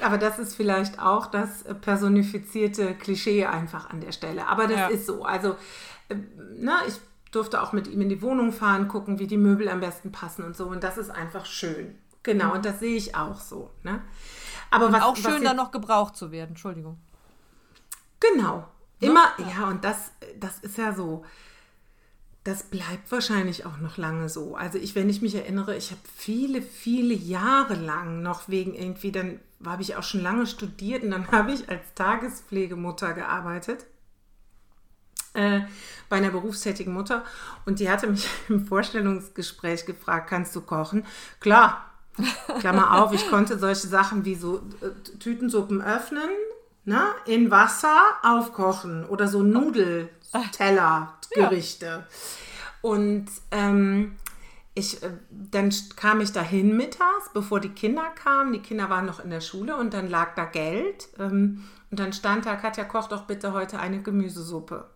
Aber 0.00 0.16
das 0.18 0.38
ist 0.38 0.54
vielleicht 0.54 0.98
auch 0.98 1.26
das 1.26 1.64
personifizierte 1.82 2.94
Klischee 2.94 3.44
einfach 3.46 3.90
an 3.90 4.00
der 4.00 4.12
Stelle. 4.12 4.46
Aber 4.46 4.66
das 4.66 4.78
ja. 4.78 4.86
ist 4.88 5.06
so. 5.06 5.24
Also, 5.24 5.56
na, 6.56 6.80
ich 6.86 6.94
durfte 7.30 7.62
auch 7.62 7.72
mit 7.72 7.86
ihm 7.88 8.00
in 8.00 8.08
die 8.08 8.22
Wohnung 8.22 8.52
fahren, 8.52 8.88
gucken, 8.88 9.18
wie 9.18 9.26
die 9.26 9.36
Möbel 9.36 9.68
am 9.68 9.80
besten 9.80 10.12
passen 10.12 10.44
und 10.44 10.56
so. 10.56 10.66
Und 10.66 10.84
das 10.84 10.98
ist 10.98 11.10
einfach 11.10 11.46
schön. 11.46 11.98
Genau, 12.22 12.46
mhm. 12.46 12.52
und 12.52 12.64
das 12.64 12.80
sehe 12.80 12.96
ich 12.96 13.14
auch 13.14 13.40
so. 13.40 13.70
Ne? 13.82 14.02
Aber 14.70 14.92
was, 14.92 15.02
auch 15.02 15.16
schön, 15.16 15.34
was 15.34 15.42
da 15.42 15.54
noch 15.54 15.70
gebraucht 15.70 16.16
zu 16.16 16.30
werden. 16.30 16.50
Entschuldigung. 16.50 16.98
Genau. 18.20 18.66
Immer, 19.00 19.32
ja, 19.38 19.48
ja 19.48 19.68
und 19.68 19.84
das, 19.84 20.12
das 20.38 20.60
ist 20.60 20.78
ja 20.78 20.94
so 20.94 21.24
das 22.44 22.64
bleibt 22.64 23.10
wahrscheinlich 23.10 23.64
auch 23.64 23.78
noch 23.78 23.96
lange 23.96 24.28
so. 24.28 24.54
Also 24.54 24.78
ich, 24.78 24.94
wenn 24.94 25.08
ich 25.08 25.22
mich 25.22 25.34
erinnere, 25.34 25.76
ich 25.76 25.90
habe 25.90 26.00
viele, 26.14 26.60
viele 26.60 27.14
Jahre 27.14 27.74
lang 27.74 28.22
noch 28.22 28.48
wegen 28.48 28.74
irgendwie, 28.74 29.10
dann 29.10 29.40
habe 29.64 29.80
ich 29.80 29.96
auch 29.96 30.02
schon 30.02 30.20
lange 30.20 30.46
studiert 30.46 31.02
und 31.02 31.10
dann 31.10 31.26
habe 31.32 31.52
ich 31.52 31.68
als 31.70 31.82
Tagespflegemutter 31.94 33.14
gearbeitet 33.14 33.86
äh, 35.34 35.60
bei 36.08 36.16
einer 36.16 36.30
berufstätigen 36.30 36.92
Mutter 36.92 37.24
und 37.66 37.80
die 37.80 37.90
hatte 37.90 38.06
mich 38.06 38.28
im 38.48 38.66
Vorstellungsgespräch 38.66 39.86
gefragt, 39.86 40.30
kannst 40.30 40.56
du 40.56 40.60
kochen? 40.60 41.04
Klar, 41.40 41.90
Klammer 42.60 43.02
auf, 43.02 43.12
ich 43.12 43.28
konnte 43.28 43.58
solche 43.58 43.88
Sachen 43.88 44.24
wie 44.24 44.34
so 44.34 44.62
äh, 44.80 45.18
Tütensuppen 45.18 45.82
öffnen, 45.82 46.30
ne, 46.84 47.02
in 47.26 47.50
Wasser 47.50 47.98
aufkochen 48.22 49.04
oder 49.04 49.28
so 49.28 49.42
Nudelteller, 49.42 51.14
Gerichte. 51.32 51.86
Ja. 51.86 52.06
Und 52.82 53.26
ähm, 53.50 54.16
ich, 54.74 55.02
äh, 55.02 55.10
dann 55.30 55.72
kam 55.96 56.20
ich 56.20 56.32
dahin 56.32 56.76
mittags, 56.76 57.30
bevor 57.32 57.60
die 57.60 57.70
Kinder 57.70 58.10
kamen. 58.14 58.52
Die 58.52 58.60
Kinder 58.60 58.90
waren 58.90 59.06
noch 59.06 59.20
in 59.20 59.30
der 59.30 59.40
Schule 59.40 59.76
und 59.76 59.94
dann 59.94 60.08
lag 60.08 60.34
da 60.34 60.44
Geld. 60.44 61.08
Ähm, 61.18 61.64
und 61.90 62.00
dann 62.00 62.12
stand 62.12 62.44
da, 62.44 62.56
Katja, 62.56 62.84
koch 62.84 63.08
doch 63.08 63.22
bitte 63.22 63.52
heute 63.52 63.78
eine 63.78 64.02
Gemüsesuppe. 64.02 64.90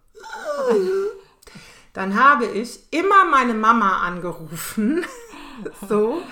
Dann 1.92 2.22
habe 2.22 2.46
ich 2.46 2.80
immer 2.92 3.24
meine 3.30 3.54
Mama 3.54 4.02
angerufen. 4.02 5.04
so. 5.88 6.22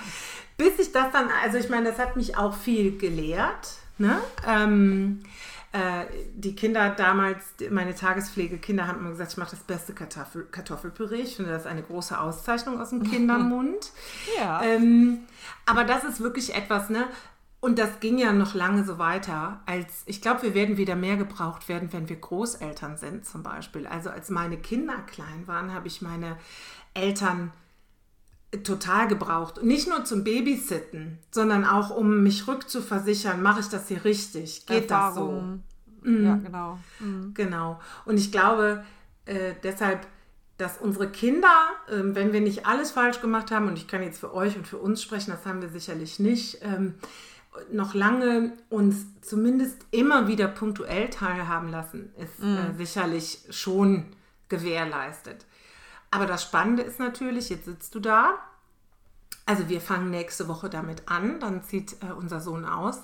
Bis 0.57 0.79
ich 0.79 0.91
das 0.91 1.11
dann, 1.11 1.29
also 1.43 1.57
ich 1.57 1.69
meine, 1.69 1.89
das 1.89 1.99
hat 1.99 2.15
mich 2.15 2.37
auch 2.37 2.55
viel 2.55 2.97
gelehrt. 2.97 3.73
Ne? 3.97 4.19
Ähm, 4.47 5.23
äh, 5.71 6.05
die 6.33 6.55
Kinder 6.55 6.89
damals, 6.91 7.55
meine 7.69 7.93
Tagespflegekinder 7.93 8.87
haben 8.87 8.99
immer 8.99 9.09
gesagt, 9.09 9.33
ich 9.33 9.37
mache 9.37 9.51
das 9.51 9.59
beste 9.59 9.93
Kartoffel, 9.93 10.47
Kartoffelpüree. 10.49 11.21
Ich 11.21 11.35
finde 11.35 11.51
das 11.51 11.65
eine 11.65 11.83
große 11.83 12.19
Auszeichnung 12.19 12.79
aus 12.79 12.91
dem 12.91 13.03
Kindermund. 13.03 13.91
ja. 14.37 14.61
Ähm, 14.63 15.25
aber 15.65 15.83
das 15.83 16.03
ist 16.03 16.21
wirklich 16.21 16.55
etwas, 16.55 16.89
ne? 16.89 17.05
Und 17.59 17.79
das 17.79 17.99
ging 17.99 18.19
ja 18.19 18.33
noch 18.33 18.53
lange 18.53 18.85
so 18.85 18.99
weiter, 18.99 19.61
als 19.65 20.03
ich 20.05 20.21
glaube, 20.21 20.43
wir 20.43 20.53
werden 20.53 20.77
wieder 20.77 20.95
mehr 20.95 21.17
gebraucht 21.17 21.67
werden, 21.67 21.91
wenn 21.91 22.07
wir 22.07 22.17
Großeltern 22.17 22.97
sind 22.97 23.25
zum 23.25 23.41
Beispiel. 23.41 23.87
Also 23.87 24.09
als 24.09 24.29
meine 24.29 24.57
Kinder 24.57 24.97
klein 25.07 25.47
waren, 25.47 25.73
habe 25.73 25.87
ich 25.87 26.01
meine 26.01 26.37
Eltern 26.93 27.51
total 28.63 29.07
gebraucht. 29.07 29.61
nicht 29.63 29.89
nur 29.89 30.05
zum 30.05 30.23
Babysitten, 30.23 31.19
sondern 31.31 31.65
auch 31.65 31.89
um 31.89 32.23
mich 32.23 32.47
rückzuversichern, 32.47 33.41
mache 33.41 33.59
ich 33.59 33.67
das 33.67 33.87
hier 33.87 34.05
richtig? 34.05 34.65
Geht 34.65 34.89
Erfahrung. 34.89 35.63
das 35.93 36.03
so? 36.03 36.09
Mhm. 36.09 36.25
Ja, 36.25 36.35
genau. 36.35 36.79
Mhm. 36.99 37.33
Genau. 37.33 37.79
Und 38.05 38.17
ich 38.17 38.31
glaube 38.31 38.83
äh, 39.25 39.53
deshalb, 39.63 40.07
dass 40.57 40.77
unsere 40.77 41.09
Kinder, 41.09 41.53
äh, 41.87 42.15
wenn 42.15 42.33
wir 42.33 42.41
nicht 42.41 42.65
alles 42.65 42.91
falsch 42.91 43.19
gemacht 43.19 43.51
haben, 43.51 43.67
und 43.67 43.77
ich 43.77 43.87
kann 43.87 44.01
jetzt 44.01 44.19
für 44.19 44.33
euch 44.33 44.55
und 44.55 44.67
für 44.67 44.77
uns 44.77 45.03
sprechen, 45.03 45.31
das 45.31 45.45
haben 45.45 45.61
wir 45.61 45.69
sicherlich 45.69 46.19
nicht, 46.19 46.59
ähm, 46.61 46.95
noch 47.71 47.93
lange 47.93 48.53
uns 48.69 49.05
zumindest 49.21 49.85
immer 49.91 50.27
wieder 50.27 50.47
punktuell 50.47 51.09
teilhaben 51.09 51.69
lassen, 51.69 52.13
ist 52.17 52.39
mhm. 52.39 52.57
äh, 52.57 52.73
sicherlich 52.77 53.39
schon 53.49 54.05
gewährleistet. 54.49 55.45
Aber 56.11 56.25
das 56.25 56.43
Spannende 56.43 56.83
ist 56.83 56.99
natürlich, 56.99 57.49
jetzt 57.49 57.65
sitzt 57.65 57.93
du 57.95 57.99
da. 57.99 58.39
Also 59.45 59.69
wir 59.69 59.81
fangen 59.81 60.09
nächste 60.09 60.47
Woche 60.47 60.69
damit 60.69 61.09
an. 61.09 61.39
Dann 61.39 61.63
zieht 61.63 61.97
äh, 62.03 62.11
unser 62.11 62.39
Sohn 62.39 62.65
aus. 62.65 63.01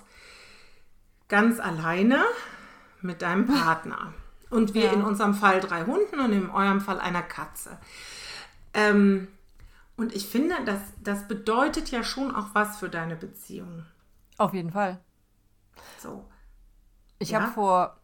Ganz 1.29 1.59
alleine 1.59 2.23
mit 3.01 3.21
deinem 3.21 3.47
Partner. 3.63 4.13
Und 4.49 4.73
wir 4.73 4.85
ja. 4.85 4.91
in 4.91 5.03
unserem 5.03 5.33
Fall 5.33 5.59
drei 5.59 5.85
Hunden 5.85 6.19
und 6.19 6.31
in 6.31 6.49
eurem 6.49 6.79
Fall 6.79 6.99
einer 6.99 7.23
Katze. 7.23 7.77
Ähm, 8.73 9.27
und 9.95 10.15
ich 10.15 10.27
finde, 10.27 10.55
das, 10.65 10.79
das 11.03 11.27
bedeutet 11.27 11.91
ja 11.91 12.03
schon 12.03 12.35
auch 12.35 12.47
was 12.53 12.77
für 12.77 12.89
deine 12.89 13.15
Beziehung. 13.15 13.85
Auf 14.37 14.53
jeden 14.53 14.71
Fall. 14.71 14.99
So. 15.99 16.25
Ich 17.19 17.31
ja? 17.31 17.41
habe 17.41 17.51
vor 17.51 17.97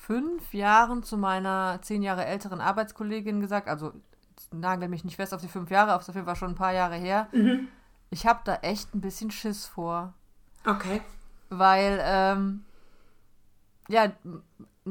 fünf 0.00 0.54
Jahren 0.54 1.02
zu 1.02 1.18
meiner 1.18 1.80
zehn 1.82 2.02
Jahre 2.02 2.24
älteren 2.24 2.60
Arbeitskollegin 2.60 3.40
gesagt, 3.40 3.68
also 3.68 3.92
nagel 4.52 4.88
mich 4.88 5.04
nicht 5.04 5.16
fest 5.16 5.34
auf 5.34 5.40
die 5.40 5.48
fünf 5.48 5.70
Jahre, 5.70 5.94
auf 5.94 6.06
jeden 6.06 6.24
Fall 6.24 6.36
schon 6.36 6.52
ein 6.52 6.56
paar 6.56 6.72
Jahre 6.72 6.96
her. 6.96 7.28
Mhm. 7.32 7.68
Ich 8.10 8.26
habe 8.26 8.40
da 8.44 8.56
echt 8.56 8.94
ein 8.94 9.00
bisschen 9.00 9.30
Schiss 9.30 9.66
vor. 9.66 10.14
Okay. 10.64 11.02
Weil, 11.50 12.00
ähm, 12.02 12.64
ja, 13.88 14.12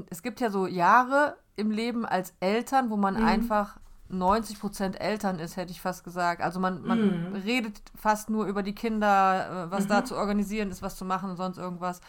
es 0.10 0.22
gibt 0.22 0.40
ja 0.40 0.50
so 0.50 0.68
Jahre 0.68 1.38
im 1.56 1.72
Leben 1.72 2.06
als 2.06 2.34
Eltern, 2.40 2.90
wo 2.90 2.98
man 2.98 3.16
mhm. 3.16 3.26
einfach 3.26 3.80
90 4.10 4.60
Prozent 4.60 5.02
Eltern 5.02 5.40
ist, 5.40 5.58
hätte 5.58 5.72
ich 5.72 5.82
fast 5.82 6.04
gesagt. 6.04 6.42
Also 6.42 6.60
man, 6.60 6.82
man 6.84 7.30
mhm. 7.30 7.36
redet 7.36 7.82
fast 7.96 8.30
nur 8.30 8.46
über 8.46 8.64
die 8.64 8.76
Kinder, 8.76 9.66
äh, 9.68 9.72
was 9.72 9.86
mhm. 9.86 9.90
da 9.90 10.06
zu 10.06 10.16
organisieren 10.16 10.72
ist, 10.72 10.82
was 10.82 10.96
zu 10.96 11.06
machen 11.06 11.30
und 11.30 11.38
sonst 11.38 11.58
irgendwas. 11.58 12.02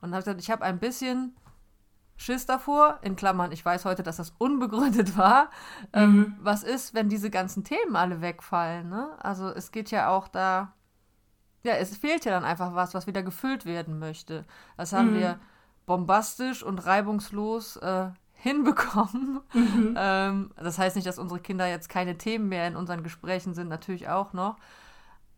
Und 0.00 0.12
habe 0.12 0.22
gesagt, 0.22 0.40
ich 0.40 0.50
habe 0.50 0.64
ein 0.64 0.78
bisschen 0.78 1.34
Schiss 2.16 2.44
davor, 2.44 2.98
in 3.00 3.16
Klammern, 3.16 3.50
ich 3.50 3.64
weiß 3.64 3.86
heute, 3.86 4.02
dass 4.02 4.18
das 4.18 4.34
unbegründet 4.36 5.16
war. 5.16 5.48
Ähm, 5.92 6.10
mhm. 6.10 6.22
Ähm, 6.24 6.36
was 6.40 6.62
ist, 6.62 6.92
wenn 6.94 7.08
diese 7.08 7.30
ganzen 7.30 7.64
Themen 7.64 7.96
alle 7.96 8.20
wegfallen? 8.20 8.90
Ne? 8.90 9.08
Also 9.20 9.48
es 9.48 9.72
geht 9.72 9.90
ja 9.90 10.10
auch 10.10 10.28
da, 10.28 10.74
ja, 11.62 11.74
es 11.74 11.96
fehlt 11.96 12.26
ja 12.26 12.32
dann 12.32 12.44
einfach 12.44 12.74
was, 12.74 12.92
was 12.92 13.06
wieder 13.06 13.22
gefüllt 13.22 13.64
werden 13.64 13.98
möchte. 13.98 14.44
Das 14.76 14.92
haben 14.92 15.12
mhm. 15.12 15.18
wir 15.18 15.40
bombastisch 15.86 16.62
und 16.62 16.84
reibungslos 16.84 17.76
äh, 17.76 18.10
hinbekommen. 18.40 19.40
Mhm. 19.52 19.94
Ähm, 19.96 20.50
das 20.56 20.78
heißt 20.78 20.96
nicht, 20.96 21.06
dass 21.06 21.18
unsere 21.18 21.40
Kinder 21.40 21.66
jetzt 21.66 21.88
keine 21.88 22.16
Themen 22.16 22.48
mehr 22.48 22.66
in 22.66 22.76
unseren 22.76 23.02
Gesprächen 23.02 23.54
sind, 23.54 23.68
natürlich 23.68 24.08
auch 24.08 24.32
noch. 24.32 24.56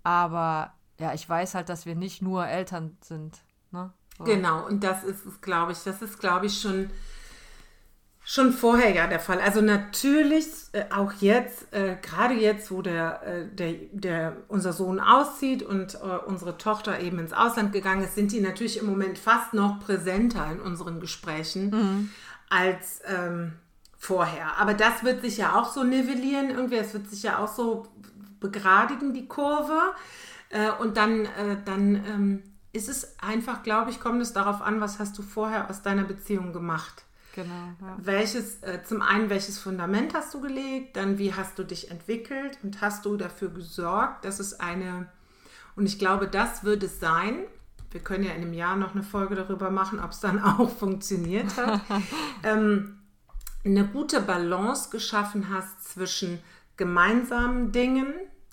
Aber 0.05 0.73
ja, 0.99 1.13
ich 1.13 1.29
weiß 1.29 1.55
halt, 1.55 1.69
dass 1.69 1.85
wir 1.87 1.95
nicht 1.95 2.23
nur 2.23 2.47
Eltern 2.47 2.97
sind. 3.01 3.43
Ne? 3.71 3.93
Genau, 4.25 4.67
und 4.67 4.85
das 4.85 5.05
ist 5.05 5.27
es, 5.27 5.41
glaube 5.41 5.73
ich, 5.73 5.83
das 5.83 6.01
ist, 6.03 6.21
glaube 6.21 6.47
ich, 6.47 6.61
schon, 6.61 6.91
schon 8.23 8.53
vorher 8.53 8.95
ja 8.95 9.09
der 9.09 9.19
Fall. 9.19 9.41
Also 9.41 9.61
natürlich 9.61 10.47
äh, 10.73 10.85
auch 10.95 11.13
jetzt, 11.21 11.73
äh, 11.73 11.97
gerade 12.01 12.35
jetzt, 12.35 12.71
wo 12.71 12.83
der, 12.83 13.23
äh, 13.25 13.47
der, 13.49 13.73
der, 13.91 14.37
unser 14.49 14.73
Sohn 14.73 15.01
auszieht 15.01 15.63
und 15.63 15.95
äh, 15.95 16.19
unsere 16.27 16.57
Tochter 16.57 17.01
eben 17.01 17.19
ins 17.19 17.33
Ausland 17.33 17.73
gegangen 17.73 18.05
ist, 18.05 18.15
sind 18.15 18.31
die 18.31 18.41
natürlich 18.41 18.79
im 18.79 18.87
Moment 18.87 19.19
fast 19.19 19.55
noch 19.55 19.81
präsenter 19.81 20.53
in 20.53 20.61
unseren 20.61 21.01
Gesprächen 21.01 21.71
mhm. 21.71 22.11
Als 22.53 23.01
ähm, 23.07 23.55
vorher. 23.97 24.59
Aber 24.59 24.75
das 24.75 25.05
wird 25.05 25.23
sich 25.23 25.39
ja 25.39 25.59
auch 25.59 25.73
so 25.73 25.85
nivellieren, 25.85 26.51
irgendwie, 26.51 26.77
es 26.77 26.93
wird 26.93 27.09
sich 27.09 27.23
ja 27.23 27.39
auch 27.39 27.49
so 27.49 27.87
begradigen, 28.41 29.15
die 29.15 29.27
Kurve. 29.27 29.79
Äh, 30.51 30.71
und 30.73 30.97
dann, 30.97 31.25
äh, 31.25 31.57
dann 31.65 31.95
ähm, 32.07 32.43
ist 32.73 32.89
es 32.89 33.19
einfach, 33.21 33.63
glaube 33.63 33.91
ich, 33.91 34.01
kommt 34.01 34.21
es 34.21 34.33
darauf 34.33 34.61
an, 34.61 34.81
was 34.81 34.99
hast 34.99 35.17
du 35.17 35.23
vorher 35.23 35.71
aus 35.71 35.83
deiner 35.83 36.05
Beziehung 36.05 36.53
gemacht. 36.53 37.05
Genau. 37.35 37.73
Ja. 37.81 37.97
Welches, 37.97 38.63
äh, 38.63 38.83
zum 38.85 39.01
einen, 39.01 39.31
welches 39.31 39.59
Fundament 39.59 40.13
hast 40.13 40.35
du 40.35 40.41
gelegt, 40.43 40.97
dann 40.97 41.17
wie 41.17 41.33
hast 41.33 41.59
du 41.59 41.65
dich 41.65 41.91
entwickelt 41.91 42.59
und 42.63 42.83
hast 42.83 43.07
du 43.07 43.17
dafür 43.17 43.49
gesorgt, 43.49 44.27
dass 44.27 44.39
es 44.39 44.61
eine, 44.61 45.09
und 45.75 45.87
ich 45.87 45.99
glaube, 45.99 46.29
das 46.29 46.65
wird 46.65 46.83
es 46.83 47.01
sein. 47.01 47.45
Wir 47.93 48.01
können 48.01 48.25
ja 48.25 48.33
in 48.33 48.43
einem 48.43 48.55
Jahr 48.55 48.77
noch 48.77 48.95
eine 48.95 49.03
Folge 49.03 49.35
darüber 49.35 49.71
machen, 49.71 50.01
ob 50.01 50.11
es 50.11 50.21
dann 50.21 50.39
auch 50.43 50.71
funktioniert 50.71 51.57
hat. 51.57 51.81
ähm, 52.43 52.99
eine 53.65 53.87
gute 53.87 54.21
Balance 54.21 54.91
geschaffen 54.91 55.49
hast 55.51 55.93
zwischen 55.93 56.41
gemeinsamen 56.77 57.71
Dingen, 57.71 58.13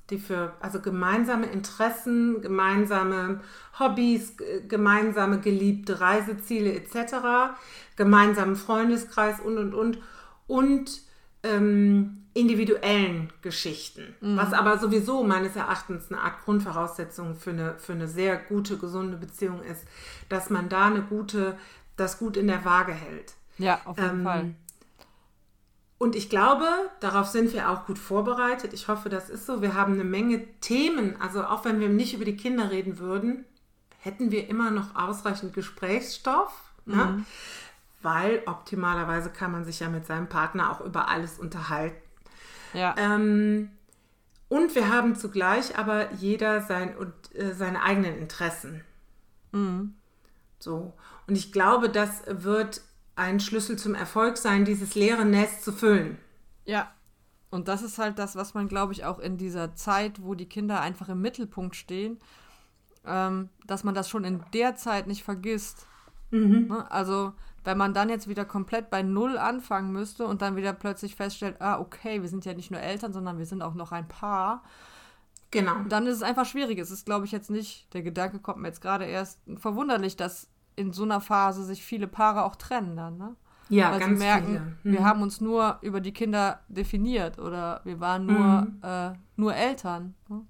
die 0.10 0.20
für 0.20 0.54
also 0.60 0.82
gemeinsame 0.82 1.48
Interessen, 1.48 2.42
gemeinsame 2.42 3.42
Hobbys, 3.80 4.36
gemeinsame 4.68 5.40
geliebte 5.40 6.00
Reiseziele 6.00 6.74
etc., 6.74 7.56
gemeinsamen 7.96 8.56
Freundeskreis 8.56 9.40
und 9.40 9.58
und 9.58 9.74
und 9.74 10.00
und 10.48 11.09
ähm, 11.44 12.26
individuellen 12.34 13.32
Geschichten, 13.42 14.16
mhm. 14.22 14.38
was 14.38 14.54
aber 14.54 14.78
sowieso 14.78 15.24
meines 15.24 15.56
Erachtens 15.56 16.12
eine 16.12 16.22
Art 16.22 16.44
Grundvoraussetzung 16.44 17.36
für 17.36 17.52
eine, 17.52 17.76
für 17.78 17.94
eine 17.94 18.08
sehr 18.08 18.38
gute, 18.38 18.78
gesunde 18.78 19.18
Beziehung 19.18 19.62
ist, 19.64 19.86
dass 20.30 20.50
man 20.50 20.70
da 20.70 20.88
eine 20.88 21.02
gute, 21.02 21.58
das 21.98 22.20
gut 22.20 22.38
in 22.38 22.48
der 22.48 22.66
Waage 22.66 22.94
hält. 22.94 23.34
Ja, 23.58 23.82
auf 23.86 23.98
jeden 23.98 24.20
ähm, 24.20 24.24
Fall. 24.24 24.56
Und 25.98 26.16
ich 26.16 26.30
glaube, 26.30 26.66
darauf 27.02 27.28
sind 27.28 27.52
wir 27.52 27.70
auch 27.70 27.86
gut 27.86 28.00
vorbereitet. 28.00 28.74
Ich 28.74 28.88
hoffe, 28.88 29.10
das 29.10 29.30
ist 29.30 29.46
so. 29.46 29.62
Wir 29.62 29.74
haben 29.74 29.94
eine 29.94 30.06
Menge 30.06 30.46
Themen. 30.62 31.20
Also 31.20 31.44
auch 31.44 31.66
wenn 31.66 31.82
wir 31.82 31.90
nicht 31.90 32.14
über 32.14 32.24
die 32.24 32.38
Kinder 32.38 32.72
reden 32.72 33.00
würden, 33.00 33.44
hätten 34.00 34.32
wir 34.32 34.48
immer 34.48 34.72
noch 34.72 34.96
ausreichend 34.96 35.54
Gesprächsstoff. 35.54 36.54
Ne? 36.86 37.26
Weil 38.02 38.44
optimalerweise 38.46 39.30
kann 39.30 39.52
man 39.52 39.66
sich 39.66 39.82
ja 39.82 39.90
mit 39.90 40.06
seinem 40.06 40.30
Partner 40.30 40.72
auch 40.72 40.82
über 40.82 41.10
alles 41.10 41.40
unterhalten. 41.40 42.02
Ja. 42.74 42.96
Ähm, 42.98 43.72
und 44.48 44.74
wir 44.76 44.90
haben 44.90 45.16
zugleich 45.16 45.78
aber 45.78 46.12
jeder 46.14 46.62
sein, 46.62 46.96
und, 46.96 47.14
äh, 47.36 47.54
seine 47.54 47.84
eigenen 47.84 48.18
Interessen. 48.18 48.84
So. 50.60 50.94
Und 51.28 51.36
ich 51.36 51.52
glaube, 51.52 51.90
das 51.90 52.24
wird 52.28 52.82
ein 53.16 53.40
Schlüssel 53.40 53.78
zum 53.78 53.96
Erfolg 53.96 54.38
sein, 54.38 54.66
dieses 54.66 54.96
leere 54.96 55.26
Nest 55.26 55.64
zu 55.64 55.72
füllen. 55.72 56.18
Ja. 56.66 56.92
Und 57.52 57.68
das 57.68 57.82
ist 57.82 57.98
halt 57.98 58.20
das, 58.20 58.36
was 58.36 58.54
man, 58.54 58.68
glaube 58.68 58.94
ich, 58.94 59.06
auch 59.06 59.20
in 59.20 59.38
dieser 59.38 59.76
Zeit, 59.76 60.22
wo 60.22 60.36
die 60.36 60.48
Kinder 60.48 60.82
einfach 60.82 61.10
im 61.10 61.20
Mittelpunkt 61.22 61.76
stehen, 61.76 62.20
ähm, 63.06 63.50
dass 63.66 63.84
man 63.84 63.96
das 63.96 64.08
schon 64.08 64.24
in 64.24 64.44
der 64.54 64.76
Zeit 64.76 65.08
nicht 65.08 65.24
vergisst. 65.24 65.88
Ne? 66.32 66.86
Also, 66.92 67.34
wenn 67.64 67.78
man 67.78 67.94
dann 67.94 68.10
jetzt 68.10 68.28
wieder 68.28 68.46
komplett 68.46 68.90
bei 68.90 69.02
Null 69.04 69.38
anfangen 69.38 69.92
müsste 69.92 70.26
und 70.26 70.42
dann 70.42 70.56
wieder 70.56 70.74
plötzlich 70.74 71.16
feststellt, 71.16 71.58
ah, 71.62 71.80
okay, 71.80 72.22
wir 72.22 72.30
sind 72.30 72.46
ja 72.46 72.54
nicht 72.54 72.72
nur 72.72 72.80
Eltern, 72.80 73.14
sondern 73.14 73.38
wir 73.38 73.46
sind 73.46 73.62
auch 73.62 73.74
noch 73.74 73.92
ein 73.92 74.08
Paar, 74.08 74.64
Genau. 75.52 75.74
dann 75.90 76.06
ist 76.06 76.18
es 76.18 76.22
einfach 76.24 76.46
schwierig. 76.46 76.78
Es 76.78 76.92
ist, 76.92 77.06
glaube 77.06 77.26
ich, 77.26 77.32
jetzt 77.32 77.50
nicht, 77.50 77.92
der 77.94 78.04
Gedanke 78.04 78.38
kommt 78.40 78.60
mir 78.60 78.68
jetzt 78.68 78.82
gerade 78.82 79.06
erst 79.06 79.40
verwunderlich, 79.58 80.16
dass 80.16 80.48
in 80.76 80.94
so 80.94 81.04
einer 81.04 81.22
Phase 81.22 81.64
sich 81.64 81.84
viele 81.84 82.08
Paare 82.08 82.44
auch 82.44 82.56
trennen 82.56 82.96
dann, 82.96 83.18
ne? 83.18 83.36
Ja, 83.68 83.92
Weil 83.92 84.00
sie 84.02 84.06
ganz 84.10 84.20
merken, 84.20 84.48
viele. 84.82 84.94
wir 84.96 85.04
haben 85.04 85.22
uns 85.22 85.42
nur 85.42 85.78
über 85.82 86.02
die 86.02 86.14
Kinder 86.14 86.60
definiert 86.70 87.38
oder 87.40 87.82
wir 87.84 88.00
waren 88.00 88.26
nur, 88.26 88.68
äh, 88.82 89.12
nur 89.36 89.54
Eltern. 89.56 90.16
Ne? 90.28 90.42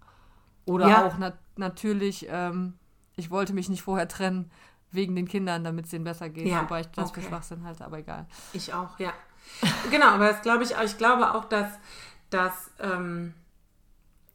Oder 0.65 0.87
Ja. 0.87 1.05
auch 1.05 1.17
nat 1.17 1.37
natürlich, 1.57 2.27
ähm, 2.29 2.75
ich 3.17 3.29
wollte 3.29 3.53
mich 3.53 3.67
nicht 3.67 3.81
vorher 3.81 4.07
trennen 4.07 4.51
wegen 4.91 5.15
den 5.15 5.27
Kindern, 5.27 5.63
damit 5.63 5.85
es 5.85 5.91
denen 5.91 6.03
besser 6.03 6.29
geht. 6.29 6.47
Ja, 6.47 6.63
Wobei 6.63 6.81
ich 6.81 6.87
das 6.87 7.11
für 7.11 7.19
okay. 7.19 7.27
Schwachsinn 7.29 7.63
halte, 7.63 7.85
aber 7.85 7.99
egal. 7.99 8.25
Ich 8.53 8.73
auch, 8.73 8.97
ja. 8.99 9.13
genau, 9.91 10.07
aber 10.07 10.29
das 10.29 10.41
glaube 10.41 10.63
ich. 10.63 10.71
Ich 10.83 10.97
glaube 10.97 11.33
auch, 11.33 11.45
dass, 11.45 11.71
dass, 12.29 12.71
ähm, 12.79 13.33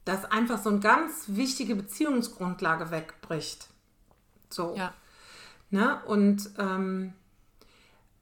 dass 0.05 0.25
einfach 0.25 0.59
so 0.59 0.71
eine 0.71 0.81
ganz 0.81 1.25
wichtige 1.29 1.75
Beziehungsgrundlage 1.75 2.91
wegbricht. 2.91 3.69
So. 4.51 4.75
Ja. 4.77 4.93
Ne? 5.71 6.01
Und 6.07 6.51
ähm, 6.59 7.15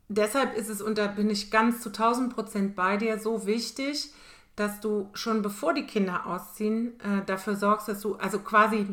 deshalb 0.09 0.57
ist 0.57 0.69
es, 0.69 0.81
und 0.81 0.99
da 0.99 1.07
bin 1.07 1.29
ich 1.29 1.51
ganz 1.51 1.83
zu 1.83 1.91
1000 1.91 2.35
Prozent 2.35 2.77
bei 2.77 2.97
dir, 2.97 3.19
so 3.19 3.47
wichtig, 3.47 4.13
dass 4.57 4.81
du 4.81 5.11
schon 5.15 5.43
bevor 5.43 5.75
die 5.75 5.87
Kinder 5.87 6.27
ausziehen, 6.27 6.99
äh, 7.01 7.25
dafür 7.25 7.57
sorgst, 7.57 7.89
dass 7.89 8.01
du, 8.01 8.17
also 8.17 8.39
quasi 8.39 8.87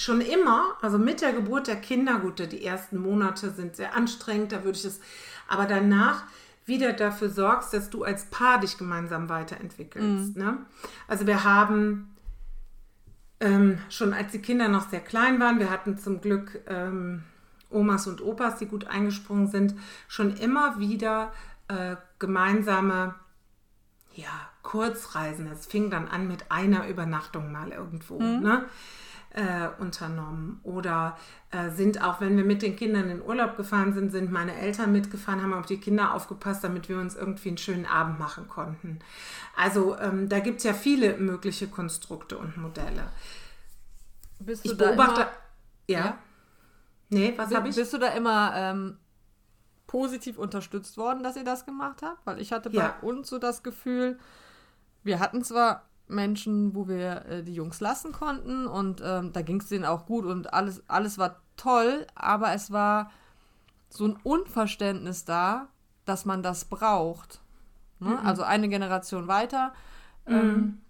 schon 0.00 0.22
immer, 0.22 0.76
also 0.80 0.98
mit 0.98 1.20
der 1.20 1.32
Geburt 1.34 1.66
der 1.66 1.76
Kinder, 1.76 2.20
gut, 2.20 2.38
die 2.38 2.64
ersten 2.64 2.96
Monate 2.98 3.50
sind 3.50 3.76
sehr 3.76 3.94
anstrengend, 3.94 4.52
da 4.52 4.64
würde 4.64 4.78
ich 4.78 4.84
es, 4.86 5.00
aber 5.46 5.66
danach 5.66 6.24
wieder 6.64 6.94
dafür 6.94 7.28
sorgst, 7.28 7.74
dass 7.74 7.90
du 7.90 8.04
als 8.04 8.26
Paar 8.26 8.60
dich 8.60 8.78
gemeinsam 8.78 9.28
weiterentwickelst. 9.28 10.36
Ne? 10.36 10.58
Also 11.06 11.26
wir 11.26 11.44
haben 11.44 12.14
ähm, 13.40 13.78
schon 13.90 14.14
als 14.14 14.32
die 14.32 14.40
Kinder 14.40 14.68
noch 14.68 14.88
sehr 14.88 15.00
klein 15.00 15.38
waren, 15.38 15.58
wir 15.58 15.70
hatten 15.70 15.98
zum 15.98 16.22
Glück 16.22 16.60
ähm, 16.66 17.24
Omas 17.68 18.06
und 18.06 18.22
Opas, 18.22 18.58
die 18.58 18.66
gut 18.66 18.86
eingesprungen 18.86 19.48
sind, 19.48 19.74
schon 20.08 20.34
immer 20.36 20.78
wieder 20.78 21.32
äh, 21.68 21.96
gemeinsame 22.18 23.14
ja, 24.14 24.48
Kurzreisen. 24.62 25.46
Es 25.52 25.66
fing 25.66 25.90
dann 25.90 26.08
an 26.08 26.26
mit 26.26 26.50
einer 26.50 26.88
Übernachtung 26.88 27.52
mal 27.52 27.70
irgendwo. 27.70 28.18
Ne? 28.18 28.64
Äh, 29.32 29.68
unternommen. 29.78 30.60
Oder 30.64 31.16
äh, 31.50 31.70
sind 31.70 32.02
auch, 32.02 32.20
wenn 32.20 32.36
wir 32.36 32.44
mit 32.44 32.62
den 32.62 32.76
Kindern 32.76 33.10
in 33.10 33.22
Urlaub 33.22 33.56
gefahren 33.56 33.92
sind, 33.92 34.10
sind 34.10 34.30
meine 34.32 34.54
Eltern 34.56 34.92
mitgefahren, 34.92 35.42
haben 35.42 35.54
auf 35.54 35.66
die 35.66 35.78
Kinder 35.78 36.14
aufgepasst, 36.14 36.64
damit 36.64 36.88
wir 36.88 36.98
uns 36.98 37.14
irgendwie 37.14 37.48
einen 37.48 37.58
schönen 37.58 37.86
Abend 37.86 38.18
machen 38.18 38.48
konnten. 38.48 38.98
Also 39.56 39.96
ähm, 39.98 40.28
da 40.28 40.40
gibt 40.40 40.58
es 40.58 40.64
ja 40.64 40.74
viele 40.74 41.16
mögliche 41.18 41.68
Konstrukte 41.68 42.38
und 42.38 42.56
Modelle. 42.56 43.04
Bist 44.40 44.64
Ich 44.64 44.72
du 44.72 44.76
da 44.76 44.86
beobachte. 44.88 45.20
immer, 45.22 45.30
ja. 45.88 45.98
Ja? 46.06 46.18
Nee, 47.10 47.34
was 47.36 47.54
habe 47.54 47.68
ich? 47.68 47.76
Bist 47.76 47.92
du 47.92 47.98
da 47.98 48.08
immer 48.08 48.52
ähm, 48.56 48.96
positiv 49.86 50.38
unterstützt 50.38 50.96
worden, 50.96 51.22
dass 51.22 51.36
ihr 51.36 51.44
das 51.44 51.66
gemacht 51.66 52.02
habt? 52.02 52.24
Weil 52.24 52.40
ich 52.40 52.52
hatte 52.52 52.70
Ja. 52.70 52.96
bei 53.00 53.06
uns 53.08 53.28
so 53.28 53.38
das 53.38 53.62
Gefühl, 53.62 54.18
wir 55.02 55.18
hatten 55.18 55.42
zwar 55.44 55.89
Menschen, 56.10 56.74
wo 56.74 56.88
wir 56.88 57.24
äh, 57.26 57.42
die 57.42 57.54
Jungs 57.54 57.80
lassen 57.80 58.12
konnten 58.12 58.66
und 58.66 59.02
ähm, 59.04 59.32
da 59.32 59.42
ging 59.42 59.60
es 59.60 59.68
denen 59.68 59.84
auch 59.84 60.06
gut 60.06 60.24
und 60.24 60.52
alles, 60.52 60.82
alles 60.88 61.18
war 61.18 61.40
toll, 61.56 62.06
aber 62.14 62.52
es 62.52 62.70
war 62.70 63.10
so 63.88 64.06
ein 64.06 64.16
Unverständnis 64.22 65.24
da, 65.24 65.68
dass 66.04 66.24
man 66.24 66.42
das 66.42 66.64
braucht. 66.64 67.40
Ne? 67.98 68.18
Also 68.24 68.42
eine 68.42 68.68
Generation 68.68 69.28
weiter. 69.28 69.72
Ähm, 70.26 70.80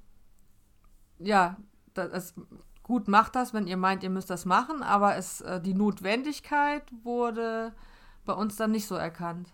ja, 1.19 1.57
das, 1.95 2.13
es, 2.13 2.35
gut 2.83 3.09
macht 3.09 3.35
das, 3.37 3.53
wenn 3.55 3.67
ihr 3.67 3.77
meint, 3.77 4.03
ihr 4.03 4.11
müsst 4.11 4.31
das 4.31 4.45
machen, 4.45 4.83
aber 4.83 5.17
es, 5.17 5.41
äh, 5.41 5.61
die 5.61 5.75
Notwendigkeit 5.75 6.85
wurde 7.03 7.73
bei 8.25 8.33
uns 8.33 8.57
dann 8.57 8.71
nicht 8.71 8.87
so 8.87 8.95
erkannt. 8.95 9.53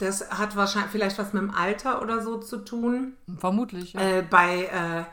Das 0.00 0.28
hat 0.30 0.56
wahrscheinlich 0.56 0.90
vielleicht 0.90 1.18
was 1.18 1.32
mit 1.32 1.42
dem 1.42 1.54
Alter 1.54 2.02
oder 2.02 2.20
so 2.20 2.38
zu 2.38 2.58
tun. 2.58 3.12
Vermutlich, 3.38 3.92
ja. 3.92 4.00
Äh, 4.00 4.22
bei 4.22 4.64
äh, 4.64 5.04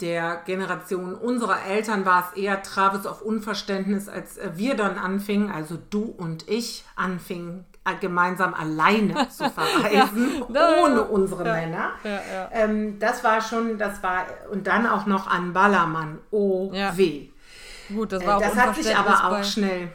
der 0.00 0.42
Generation 0.46 1.14
unserer 1.14 1.64
Eltern 1.66 2.04
war 2.04 2.28
es 2.32 2.36
eher 2.40 2.62
Travis 2.62 3.06
auf 3.06 3.22
Unverständnis, 3.22 4.08
als 4.08 4.36
äh, 4.38 4.50
wir 4.54 4.74
dann 4.76 4.98
anfingen, 4.98 5.50
also 5.50 5.78
du 5.90 6.02
und 6.16 6.48
ich 6.48 6.84
anfingen, 6.96 7.64
äh, 7.84 7.94
gemeinsam 8.00 8.52
alleine 8.54 9.28
zu 9.30 9.48
verreisen, 9.50 10.44
Ja. 10.52 10.82
ohne 10.82 11.02
unsere 11.04 11.44
Männer. 11.44 11.92
ja, 12.04 12.10
ja. 12.10 12.48
Ähm, 12.52 12.98
das 12.98 13.22
war 13.24 13.40
schon, 13.40 13.78
das 13.78 14.02
war, 14.02 14.26
und 14.50 14.66
dann 14.66 14.86
auch 14.86 15.06
noch 15.06 15.26
an 15.26 15.52
Ballermann. 15.52 16.18
Oh 16.30 16.70
Ja. 16.74 16.96
weh. 16.96 17.28
Gut, 17.88 18.12
das 18.12 18.22
Äh, 18.22 18.26
war 18.26 18.36
auch 18.36 18.40
das 18.42 18.56
hat 18.56 18.74
sich 18.76 18.96
aber 18.96 19.24
auch 19.38 19.44
schnell. 19.44 19.90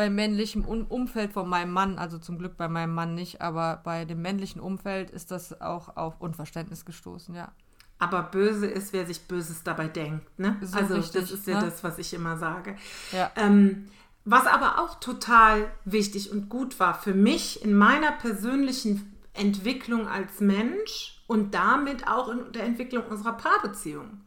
Bei 0.00 0.08
männlichem 0.08 0.64
Umfeld 0.64 1.34
von 1.34 1.46
meinem 1.46 1.72
Mann, 1.72 1.98
also 1.98 2.16
zum 2.16 2.38
Glück 2.38 2.56
bei 2.56 2.68
meinem 2.68 2.94
Mann 2.94 3.14
nicht, 3.14 3.42
aber 3.42 3.82
bei 3.84 4.06
dem 4.06 4.22
männlichen 4.22 4.58
Umfeld 4.58 5.10
ist 5.10 5.30
das 5.30 5.60
auch 5.60 5.94
auf 5.94 6.22
Unverständnis 6.22 6.86
gestoßen, 6.86 7.34
ja. 7.34 7.52
Aber 7.98 8.22
böse 8.22 8.66
ist, 8.66 8.94
wer 8.94 9.04
sich 9.04 9.28
Böses 9.28 9.62
dabei 9.62 9.88
denkt. 9.88 10.38
Ne? 10.38 10.56
So 10.62 10.78
also 10.78 10.94
richtig, 10.94 11.20
das 11.20 11.30
ist 11.30 11.46
ja 11.46 11.60
ne? 11.60 11.66
das, 11.66 11.84
was 11.84 11.98
ich 11.98 12.14
immer 12.14 12.38
sage. 12.38 12.76
Ja. 13.12 13.30
Ähm, 13.36 13.88
was 14.24 14.46
aber 14.46 14.78
auch 14.78 15.00
total 15.00 15.70
wichtig 15.84 16.32
und 16.32 16.48
gut 16.48 16.80
war 16.80 16.94
für 16.94 17.12
mich 17.12 17.62
in 17.62 17.74
meiner 17.74 18.12
persönlichen 18.12 19.14
Entwicklung 19.34 20.08
als 20.08 20.40
Mensch 20.40 21.22
und 21.26 21.54
damit 21.54 22.08
auch 22.08 22.28
in 22.30 22.52
der 22.52 22.64
Entwicklung 22.64 23.04
unserer 23.04 23.34
Paarbeziehung, 23.34 24.22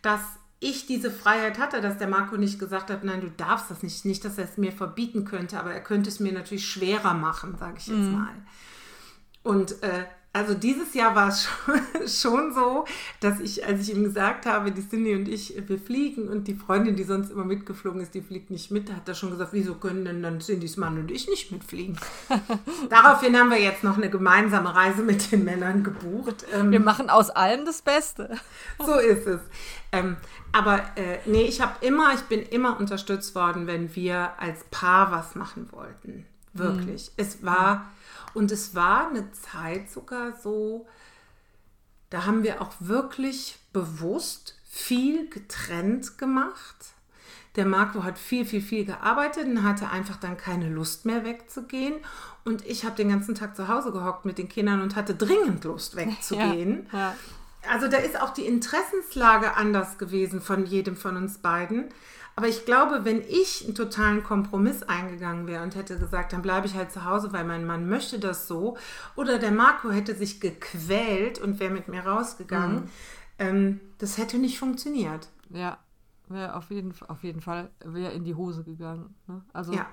dass 0.00 0.22
ich 0.62 0.86
diese 0.86 1.10
Freiheit 1.10 1.58
hatte, 1.58 1.80
dass 1.80 1.98
der 1.98 2.08
Marco 2.08 2.36
nicht 2.36 2.58
gesagt 2.58 2.90
hat, 2.90 3.04
nein, 3.04 3.20
du 3.20 3.30
darfst 3.30 3.70
das 3.70 3.82
nicht, 3.82 4.04
nicht, 4.04 4.24
dass 4.24 4.38
er 4.38 4.44
es 4.44 4.56
mir 4.56 4.72
verbieten 4.72 5.24
könnte, 5.24 5.58
aber 5.58 5.72
er 5.72 5.82
könnte 5.82 6.08
es 6.08 6.20
mir 6.20 6.32
natürlich 6.32 6.66
schwerer 6.66 7.14
machen, 7.14 7.56
sage 7.58 7.78
ich 7.78 7.88
jetzt 7.88 8.10
mal. 8.10 8.34
Und 9.42 9.82
äh, 9.82 10.04
also 10.34 10.54
dieses 10.54 10.94
Jahr 10.94 11.14
war 11.14 11.28
es 11.28 11.44
schon, 11.44 11.80
schon 12.08 12.54
so, 12.54 12.86
dass 13.20 13.38
ich, 13.40 13.66
als 13.66 13.82
ich 13.82 13.94
ihm 13.94 14.04
gesagt 14.04 14.46
habe, 14.46 14.72
die 14.72 14.88
Cindy 14.88 15.14
und 15.14 15.28
ich, 15.28 15.54
wir 15.66 15.78
fliegen 15.78 16.28
und 16.28 16.48
die 16.48 16.54
Freundin, 16.54 16.96
die 16.96 17.04
sonst 17.04 17.30
immer 17.30 17.44
mitgeflogen 17.44 18.00
ist, 18.00 18.14
die 18.14 18.22
fliegt 18.22 18.50
nicht 18.50 18.70
mit, 18.70 18.90
hat 18.90 19.06
er 19.06 19.14
schon 19.14 19.30
gesagt, 19.30 19.52
wieso 19.52 19.74
können 19.74 20.04
denn 20.04 20.22
dann 20.22 20.40
Cindys 20.40 20.76
Mann 20.76 20.98
und 20.98 21.10
ich 21.10 21.28
nicht 21.28 21.52
mitfliegen? 21.52 21.98
Daraufhin 22.88 23.38
haben 23.38 23.50
wir 23.50 23.60
jetzt 23.60 23.84
noch 23.84 23.96
eine 23.98 24.08
gemeinsame 24.08 24.74
Reise 24.74 25.02
mit 25.02 25.32
den 25.32 25.44
Männern 25.44 25.84
gebucht. 25.84 26.46
Ähm, 26.52 26.72
Wir 26.72 26.80
machen 26.80 27.10
aus 27.10 27.28
allem 27.30 27.66
das 27.66 27.82
Beste. 27.82 28.36
so 28.78 28.94
ist 28.94 29.26
es. 29.26 29.40
Ähm, 29.92 30.16
aber 30.52 30.80
äh, 30.96 31.18
nee, 31.26 31.42
ich 31.42 31.60
habe 31.60 31.72
immer, 31.84 32.14
ich 32.14 32.22
bin 32.22 32.40
immer 32.40 32.78
unterstützt 32.80 33.34
worden, 33.34 33.66
wenn 33.66 33.94
wir 33.94 34.32
als 34.38 34.64
Paar 34.70 35.12
was 35.12 35.34
machen 35.34 35.68
wollten. 35.72 36.26
Wirklich. 36.54 37.10
Es 37.16 37.42
war, 37.42 37.86
und 38.34 38.50
es 38.50 38.74
war 38.74 39.08
eine 39.08 39.30
Zeit 39.32 39.90
sogar 39.90 40.32
so, 40.40 40.86
da 42.10 42.26
haben 42.26 42.42
wir 42.42 42.60
auch 42.60 42.72
wirklich 42.80 43.58
bewusst 43.72 44.58
viel 44.64 45.28
getrennt 45.28 46.18
gemacht. 46.18 46.76
Der 47.56 47.66
Marco 47.66 48.02
hat 48.04 48.18
viel, 48.18 48.46
viel, 48.46 48.62
viel 48.62 48.84
gearbeitet 48.84 49.46
und 49.46 49.62
hatte 49.62 49.90
einfach 49.90 50.16
dann 50.16 50.36
keine 50.36 50.68
Lust 50.70 51.04
mehr 51.04 51.24
wegzugehen. 51.24 51.96
Und 52.44 52.66
ich 52.66 52.84
habe 52.84 52.96
den 52.96 53.10
ganzen 53.10 53.34
Tag 53.34 53.54
zu 53.54 53.68
Hause 53.68 53.92
gehockt 53.92 54.24
mit 54.24 54.38
den 54.38 54.48
Kindern 54.48 54.80
und 54.80 54.96
hatte 54.96 55.14
dringend 55.14 55.64
Lust 55.64 55.96
wegzugehen. 55.96 56.88
Ja. 56.92 57.14
Also 57.70 57.88
da 57.88 57.98
ist 57.98 58.20
auch 58.20 58.30
die 58.30 58.46
Interessenslage 58.46 59.54
anders 59.54 59.98
gewesen 59.98 60.40
von 60.40 60.66
jedem 60.66 60.96
von 60.96 61.16
uns 61.16 61.38
beiden. 61.38 61.90
Aber 62.34 62.48
ich 62.48 62.64
glaube, 62.64 63.04
wenn 63.04 63.20
ich 63.20 63.64
einen 63.64 63.74
totalen 63.74 64.22
Kompromiss 64.24 64.82
eingegangen 64.82 65.46
wäre 65.46 65.62
und 65.62 65.74
hätte 65.74 65.98
gesagt, 65.98 66.32
dann 66.32 66.40
bleibe 66.42 66.66
ich 66.66 66.74
halt 66.74 66.90
zu 66.90 67.04
Hause, 67.04 67.32
weil 67.32 67.44
mein 67.44 67.66
Mann 67.66 67.88
möchte 67.88 68.18
das 68.18 68.48
so, 68.48 68.76
oder 69.16 69.38
der 69.38 69.50
Marco 69.52 69.90
hätte 69.90 70.14
sich 70.14 70.40
gequält 70.40 71.38
und 71.40 71.60
wäre 71.60 71.72
mit 71.72 71.88
mir 71.88 72.06
rausgegangen, 72.06 72.88
ähm, 73.38 73.80
das 73.98 74.16
hätte 74.18 74.38
nicht 74.38 74.58
funktioniert. 74.58 75.28
Ja. 75.50 75.78
wäre 76.28 76.54
auf 76.56 76.70
jeden, 76.70 76.94
auf 77.08 77.22
jeden 77.24 77.42
Fall 77.42 77.68
wäre 77.84 78.12
in 78.12 78.24
die 78.24 78.34
Hose 78.34 78.64
gegangen. 78.64 79.14
Ne? 79.26 79.42
Also, 79.52 79.74
Ja. 79.74 79.84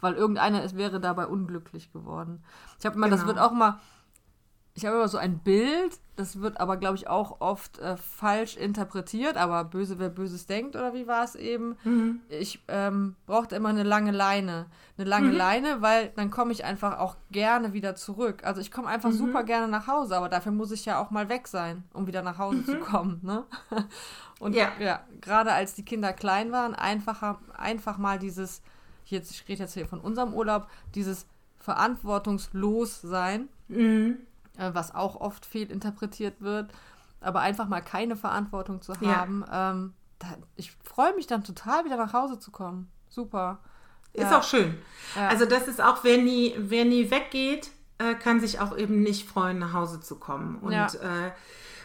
weil 0.00 0.14
irgendeiner 0.14 0.62
es 0.62 0.76
wäre 0.76 1.00
dabei 1.00 1.26
unglücklich 1.26 1.92
geworden. 1.92 2.44
Ich 2.78 2.86
habe 2.86 2.94
immer, 2.94 3.08
das 3.08 3.22
Genau. 3.22 3.32
wird 3.34 3.44
auch 3.44 3.50
mal, 3.52 3.80
ich 4.78 4.86
habe 4.86 4.94
immer 4.94 5.08
so 5.08 5.18
ein 5.18 5.40
Bild, 5.40 5.98
das 6.14 6.40
wird 6.40 6.60
aber, 6.60 6.76
glaube 6.76 6.96
ich, 6.96 7.08
auch 7.08 7.40
oft 7.40 7.80
äh, 7.80 7.96
falsch 7.96 8.56
interpretiert, 8.56 9.36
aber 9.36 9.64
böse, 9.64 9.98
wer 9.98 10.08
Böses 10.08 10.46
denkt, 10.46 10.76
oder 10.76 10.94
wie 10.94 11.08
war 11.08 11.24
es 11.24 11.34
eben? 11.34 11.76
Mhm. 11.82 12.20
Ich 12.28 12.62
ähm, 12.68 13.16
brauchte 13.26 13.56
immer 13.56 13.70
eine 13.70 13.82
lange 13.82 14.12
Leine. 14.12 14.66
Eine 14.96 15.08
lange 15.08 15.32
Leine, 15.32 15.82
weil 15.82 16.12
dann 16.14 16.30
komme 16.30 16.52
ich 16.52 16.64
einfach 16.64 16.98
auch 17.00 17.16
gerne 17.32 17.72
wieder 17.72 17.96
zurück. 17.96 18.44
Also 18.44 18.60
ich 18.60 18.70
komme 18.70 18.86
einfach 18.86 19.10
super 19.10 19.42
gerne 19.42 19.66
nach 19.66 19.88
Hause, 19.88 20.16
aber 20.16 20.28
dafür 20.28 20.52
muss 20.52 20.70
ich 20.70 20.84
ja 20.84 21.00
auch 21.02 21.10
mal 21.10 21.28
weg 21.28 21.48
sein, 21.48 21.82
um 21.92 22.06
wieder 22.06 22.22
nach 22.22 22.38
Hause 22.38 22.64
zu 22.64 22.76
kommen. 22.78 23.18
Ne? 23.24 23.44
Und 24.38 24.54
Ja. 24.54 24.70
ja, 24.78 25.00
gerade 25.20 25.52
als 25.52 25.74
die 25.74 25.84
Kinder 25.84 26.12
klein 26.12 26.52
waren, 26.52 26.76
einfacher, 26.76 27.40
einfach 27.56 27.98
mal 27.98 28.20
dieses, 28.20 28.62
jetzt, 29.06 29.32
ich 29.32 29.48
rede 29.48 29.64
jetzt 29.64 29.74
hier 29.74 29.88
von 29.88 30.00
unserem 30.00 30.34
Urlaub, 30.34 30.68
dieses 30.94 31.26
verantwortungslos 31.58 33.00
sein, 33.02 33.48
Mhm. 33.70 34.16
Äh, 34.58 34.70
was 34.74 34.94
auch 34.94 35.16
oft 35.20 35.46
fehlinterpretiert 35.46 36.40
wird, 36.40 36.70
aber 37.20 37.40
einfach 37.40 37.68
mal 37.68 37.80
keine 37.80 38.16
Verantwortung 38.16 38.82
zu 38.82 38.92
Ja. 39.00 39.16
haben. 39.18 39.44
Ähm, 39.50 39.94
da, 40.18 40.26
ich 40.56 40.72
freue 40.84 41.14
mich 41.14 41.26
dann 41.26 41.44
total, 41.44 41.84
wieder 41.84 41.96
nach 41.96 42.12
Hause 42.12 42.38
zu 42.38 42.50
kommen. 42.50 42.90
Super. 43.08 43.58
Ist 44.12 44.30
Ja. 44.30 44.38
auch 44.38 44.42
schön. 44.44 44.76
Ja. 45.14 45.28
Also 45.28 45.44
das 45.46 45.68
ist 45.68 45.80
auch, 45.80 46.02
wer 46.04 46.18
nie, 46.18 46.54
wer 46.58 46.84
nie 46.84 47.10
weggeht, 47.10 47.70
äh, 47.98 48.14
kann 48.14 48.40
sich 48.40 48.60
auch 48.60 48.76
eben 48.76 49.02
nicht 49.02 49.28
freuen, 49.28 49.58
nach 49.58 49.72
Hause 49.72 50.00
zu 50.00 50.16
kommen. 50.18 50.56
Und 50.58 50.72
Ja. 50.72 50.86
äh, 50.86 51.32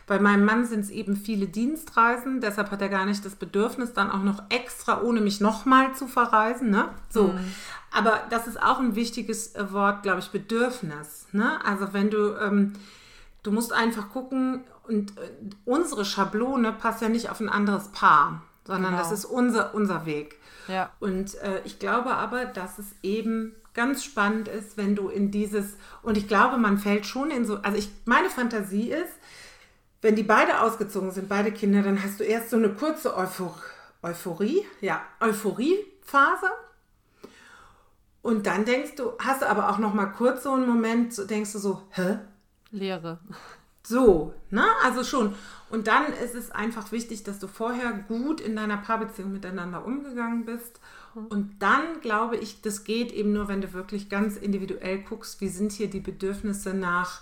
bei 0.06 0.20
meinem 0.20 0.46
Mann 0.46 0.66
sind 0.66 0.82
es 0.82 0.89
eben 0.89 1.16
viele 1.16 1.48
Dienstreisen, 1.48 2.42
deshalb 2.42 2.72
hat 2.72 2.82
er 2.82 2.89
gar 2.89 3.06
nicht 3.06 3.26
das 3.26 3.36
Bedürfnis, 3.36 3.94
dann 3.94 4.12
auch 4.12 4.24
noch 4.24 4.44
extra, 4.50 5.02
ohne 5.02 5.22
mich 5.22 5.39
nochmal 5.39 5.96
zu 5.96 6.08
verreisen. 6.08 6.70
Ne? 6.70 6.89
So. 7.10 7.30
Mhm. 7.30 7.54
Aber 7.92 8.22
das 8.30 8.48
ist 8.48 8.62
auch 8.62 8.80
ein 8.80 8.96
wichtiges 8.96 9.56
äh, 9.56 9.72
Wort, 9.72 10.04
glaube 10.04 10.20
ich, 10.20 10.32
Bedürfnis. 10.32 11.28
Ne? 11.32 11.63
Also 11.66 11.94
wenn 11.94 12.10
du, 12.10 12.36
ähm, 12.38 12.74
du 13.44 13.52
musst 13.52 13.72
einfach 13.72 14.10
gucken, 14.10 14.63
und 14.88 15.18
äh, 15.18 15.32
unsere 15.66 16.06
Schablone 16.06 16.74
passt 16.74 17.02
ja 17.02 17.10
nicht 17.10 17.30
auf 17.30 17.39
ein 17.39 17.50
anderes 17.50 17.89
Paar, 17.89 18.44
sondern 18.66 18.92
Genau. 18.92 19.04
das 19.04 19.12
ist 19.12 19.26
unser, 19.26 19.74
unser 19.74 20.06
Weg. 20.06 20.38
Ja. 20.68 20.92
Und 21.00 21.36
äh, 21.36 21.62
ich 21.66 21.80
glaube 21.80 22.16
aber, 22.16 22.46
dass 22.46 22.80
es 22.80 22.88
eben 23.02 23.56
ganz 23.74 24.04
spannend 24.04 24.48
ist, 24.48 24.78
wenn 24.78 24.96
du 24.96 25.10
in 25.10 25.32
dieses, 25.32 25.78
und 26.04 26.18
ich 26.18 26.28
glaube, 26.28 26.58
man 26.58 26.78
fällt 26.78 27.06
schon 27.06 27.32
in 27.32 27.46
so, 27.46 27.58
also 27.58 27.78
ich, 27.78 27.89
meine 28.06 28.30
Fantasie 28.30 28.92
ist, 28.92 29.13
wenn 30.04 30.16
die 30.16 30.24
beide 30.24 30.62
ausgezogen 30.62 31.12
sind, 31.12 31.30
beide 31.30 31.52
Kinder, 31.52 31.82
dann 31.82 32.04
hast 32.04 32.20
du 32.20 32.24
erst 32.24 32.50
so 32.50 32.58
eine 32.58 32.70
kurze 32.70 33.16
Euphor 33.16 33.56
Euphorie, 34.02 34.66
ja, 34.82 35.02
Euphoriephase. 35.22 36.48
Und 38.22 38.46
dann 38.46 38.66
denkst 38.66 38.96
du, 38.98 39.13
hast 39.18 39.42
du 39.42 39.50
aber 39.50 39.70
auch 39.70 39.78
noch 39.78 39.94
mal 39.94 40.08
kurz 40.08 40.44
so 40.44 40.52
einen 40.52 40.68
Moment, 40.68 41.13
so 41.13 41.26
denkst 41.26 41.54
du 41.54 41.60
so, 41.60 41.82
hä? 41.92 42.20
Lehre. 42.72 43.20
So, 43.86 44.34
ne? 44.50 44.66
Also 44.84 45.04
schon. 45.04 45.36
Und 45.70 45.88
dann 45.88 46.12
ist 46.24 46.36
es 46.36 46.52
einfach 46.52 46.92
wichtig, 46.92 47.24
dass 47.24 47.39
du 47.39 47.48
vorher 47.48 47.94
gut 47.94 48.42
in 48.42 48.56
deiner 48.56 48.78
Paarbeziehung 48.78 49.32
miteinander 49.32 49.86
umgegangen 49.86 50.46
bist. 50.46 50.80
Und 51.16 51.62
dann 51.62 52.02
glaube 52.02 52.38
ich, 52.38 52.62
das 52.62 52.84
geht 52.84 53.12
eben 53.12 53.34
nur, 53.34 53.48
wenn 53.48 53.62
du 53.62 53.74
wirklich 53.74 54.10
ganz 54.10 54.36
individuell 54.36 55.00
guckst, 55.00 55.42
wie 55.42 55.50
sind 55.50 55.72
hier 55.72 55.89
die 55.89 56.00
Bedürfnisse 56.00 56.74
nach, 56.74 57.22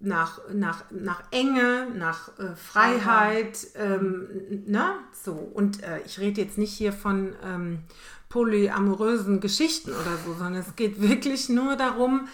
nach, 0.00 0.40
nach, 0.52 0.84
nach 0.90 1.22
Enge, 1.30 1.88
nach 1.94 2.28
äh, 2.38 2.54
Freiheit, 2.54 3.66
ähm, 3.74 4.62
ne? 4.66 4.94
So. 5.12 5.32
Und 5.32 5.82
äh, 5.82 6.00
ich 6.06 6.20
rede 6.20 6.40
jetzt 6.40 6.58
nicht 6.58 6.72
hier 6.72 6.92
von 6.92 7.34
ähm, 7.44 7.80
polyamorösen 8.28 9.40
Geschichten 9.40 9.90
oder 9.90 10.16
so, 10.24 10.34
sondern 10.34 10.54
es 10.54 10.76
geht 10.76 11.00
wirklich 11.00 11.48
nur 11.48 11.76
darum, 11.76 12.28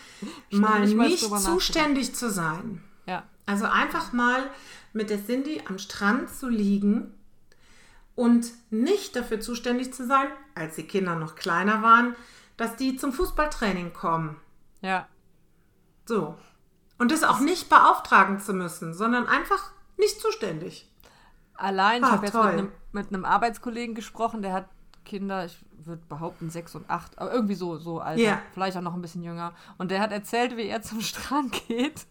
mal 0.50 0.80
nicht 0.80 0.96
mal 0.96 1.08
nicht 1.08 1.24
zuständig 1.24 2.14
zu 2.14 2.30
sein. 2.30 2.82
Ja. 3.06 3.24
Also 3.46 3.66
einfach 3.66 4.12
mal 4.12 4.50
mit 4.92 5.10
der 5.10 5.24
Cindy 5.24 5.62
am 5.66 5.78
Strand 5.78 6.30
zu 6.30 6.48
liegen 6.48 7.14
und 8.14 8.46
nicht 8.70 9.16
dafür 9.16 9.40
zuständig 9.40 9.92
zu 9.94 10.06
sein, 10.06 10.28
als 10.54 10.76
die 10.76 10.84
Kinder 10.84 11.14
noch 11.14 11.34
kleiner 11.34 11.82
waren, 11.82 12.14
dass 12.56 12.76
die 12.76 12.96
zum 12.96 13.12
Fußballtraining 13.12 13.92
kommen. 13.92 14.36
Ja. 14.82 15.08
So. 16.06 16.36
Und 17.04 17.12
das 17.12 17.22
auch 17.22 17.40
nicht 17.40 17.68
beauftragen 17.68 18.40
zu 18.40 18.54
müssen, 18.54 18.94
sondern 18.94 19.26
einfach 19.26 19.72
nicht 19.98 20.18
zuständig. 20.22 20.90
Allein, 21.54 21.98
ich 22.02 22.08
Ah, 22.08 22.12
habe 22.12 22.24
jetzt 22.24 22.34
mit 22.34 22.42
einem, 22.44 22.72
mit 22.92 23.08
einem 23.08 23.26
Arbeitskollegen 23.26 23.94
gesprochen, 23.94 24.40
der 24.40 24.54
hat 24.54 24.68
Kinder, 25.04 25.44
ich 25.44 25.58
würde 25.84 26.00
behaupten 26.08 26.48
sechs 26.48 26.74
und 26.74 26.88
acht, 26.88 27.18
aber 27.18 27.30
irgendwie 27.30 27.56
so, 27.56 27.76
so 27.76 28.00
alt, 28.00 28.18
Ja. 28.18 28.40
vielleicht 28.54 28.74
auch 28.78 28.80
noch 28.80 28.94
ein 28.94 29.02
bisschen 29.02 29.22
jünger. 29.22 29.52
Und 29.76 29.90
der 29.90 30.00
hat 30.00 30.12
erzählt, 30.12 30.56
wie 30.56 30.66
er 30.66 30.80
zum 30.80 31.02
Strand 31.02 31.52
geht, 31.68 32.06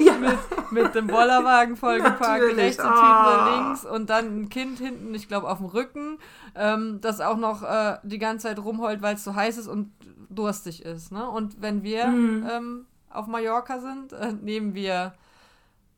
Ja. 0.00 0.14
mit, 0.18 0.38
mit 0.70 0.94
dem 0.94 1.08
Bollerwagen 1.08 1.76
vollgepackt, 1.76 2.56
rechts 2.56 2.80
ein 2.80 2.88
Typ 2.88 2.98
Ah. 3.02 3.66
links 3.66 3.84
und 3.84 4.08
dann 4.08 4.40
ein 4.40 4.48
Kind 4.48 4.78
hinten, 4.78 5.14
ich 5.14 5.28
glaube 5.28 5.50
auf 5.50 5.58
dem 5.58 5.66
Rücken, 5.66 6.16
ähm, 6.54 7.02
das 7.02 7.20
auch 7.20 7.36
noch 7.36 7.62
äh, 7.62 7.98
die 8.02 8.18
ganze 8.18 8.48
Zeit 8.48 8.58
rumheult, 8.58 9.02
weil 9.02 9.16
es 9.16 9.24
so 9.24 9.34
heiß 9.34 9.58
ist 9.58 9.68
und 9.68 9.92
durstig 10.30 10.82
ist. 10.86 11.12
Ne? 11.12 11.28
Und 11.28 11.60
wenn 11.60 11.82
wir 11.82 12.06
Mhm. 12.06 12.48
ähm, 12.50 12.86
auf 13.14 13.26
Mallorca 13.26 13.78
sind, 13.80 14.12
äh, 14.12 14.32
nehmen 14.32 14.74
wir 14.74 15.14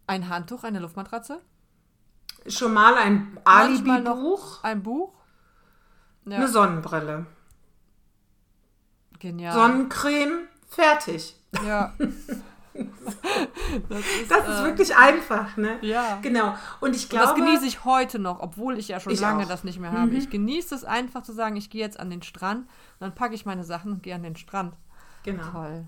ein 0.07 0.29
Handtuch, 0.29 0.65
eine 0.65 0.79
Luftmatratze, 0.81 1.41
Schon 2.47 2.75
mal 2.75 2.95
ein 2.97 3.39
Alibi-Buch, 3.45 4.63
ein 4.63 4.83
Buch. 4.83 5.15
Ja, 6.27 6.37
eine 6.37 6.49
Sonnenbrille, 6.49 7.25
genial. 9.19 9.53
Sonnencreme, 9.55 10.49
fertig. 10.69 11.39
ja. 11.67 11.95
das 13.89 14.01
ist, 14.01 14.31
Das 14.31 14.49
ist 14.49 14.61
äh, 14.61 14.65
wirklich 14.65 14.97
einfach, 14.97 15.57
ne? 15.57 15.79
Ja. 15.83 16.19
Genau. 16.23 16.55
Und 16.81 16.95
ich 16.97 17.05
Und 17.05 17.11
glaube. 17.11 17.27
das 17.27 17.35
genieße 17.37 17.67
ich 17.67 17.85
heute 17.85 18.19
noch, 18.19 18.41
obwohl 18.41 18.79
ich 18.79 18.89
ja 18.89 19.01
schon 19.01 19.13
Ich 19.13 19.21
lange 19.21 19.45
auch. 19.45 19.49
das 19.49 19.65
nicht 19.65 19.79
mehr 19.79 19.93
habe. 19.93 20.11
Ich 20.15 20.29
genieße 20.29 20.75
es 20.75 20.85
einfach 20.85 21.23
zu 21.23 21.33
sagen, 21.33 21.57
ich 21.57 21.71
gehe 21.71 21.81
jetzt 21.81 22.01
an 22.01 22.11
den 22.11 22.23
Strand, 22.23 22.69
dann 22.99 23.15
packe 23.15 23.35
ich 23.35 23.47
meine 23.47 23.65
Sachen 23.65 23.93
und 23.93 24.03
gehe 24.03 24.15
an 24.15 24.23
den 24.23 24.37
Strand. 24.37 24.75
Genau. 25.23 25.45
Toll. 25.51 25.87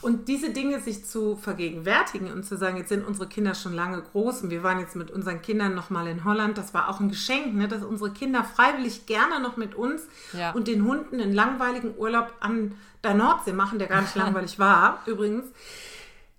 Und 0.00 0.28
diese 0.28 0.50
Dinge 0.50 0.80
sich 0.80 1.04
zu 1.04 1.36
vergegenwärtigen 1.36 2.32
und 2.32 2.44
zu 2.44 2.56
sagen, 2.56 2.76
jetzt 2.76 2.88
sind 2.88 3.06
unsere 3.06 3.28
Kinder 3.28 3.54
schon 3.54 3.74
lange 3.74 4.00
groß 4.02 4.42
und 4.42 4.50
wir 4.50 4.62
waren 4.62 4.80
jetzt 4.80 4.96
mit 4.96 5.10
unseren 5.10 5.42
Kindern 5.42 5.74
nochmal 5.74 6.06
in 6.08 6.24
Holland, 6.24 6.56
das 6.58 6.72
war 6.74 6.88
auch 6.88 7.00
ein 7.00 7.08
Geschenk, 7.10 7.54
ne, 7.54 7.68
dass 7.68 7.82
unsere 7.82 8.10
Kinder 8.12 8.44
freiwillig 8.44 9.06
gerne 9.06 9.40
noch 9.40 9.56
mit 9.56 9.74
uns 9.74 10.02
Ja. 10.32 10.52
und 10.52 10.68
den 10.68 10.84
Hunden 10.84 11.20
einen 11.20 11.32
langweiligen 11.34 11.96
Urlaub 11.98 12.32
an 12.40 12.74
der 13.02 13.14
Nordsee 13.14 13.52
machen, 13.52 13.78
der 13.78 13.88
gar 13.88 14.00
nicht 14.02 14.14
langweilig 14.16 14.58
war, 14.58 15.02
übrigens. 15.06 15.46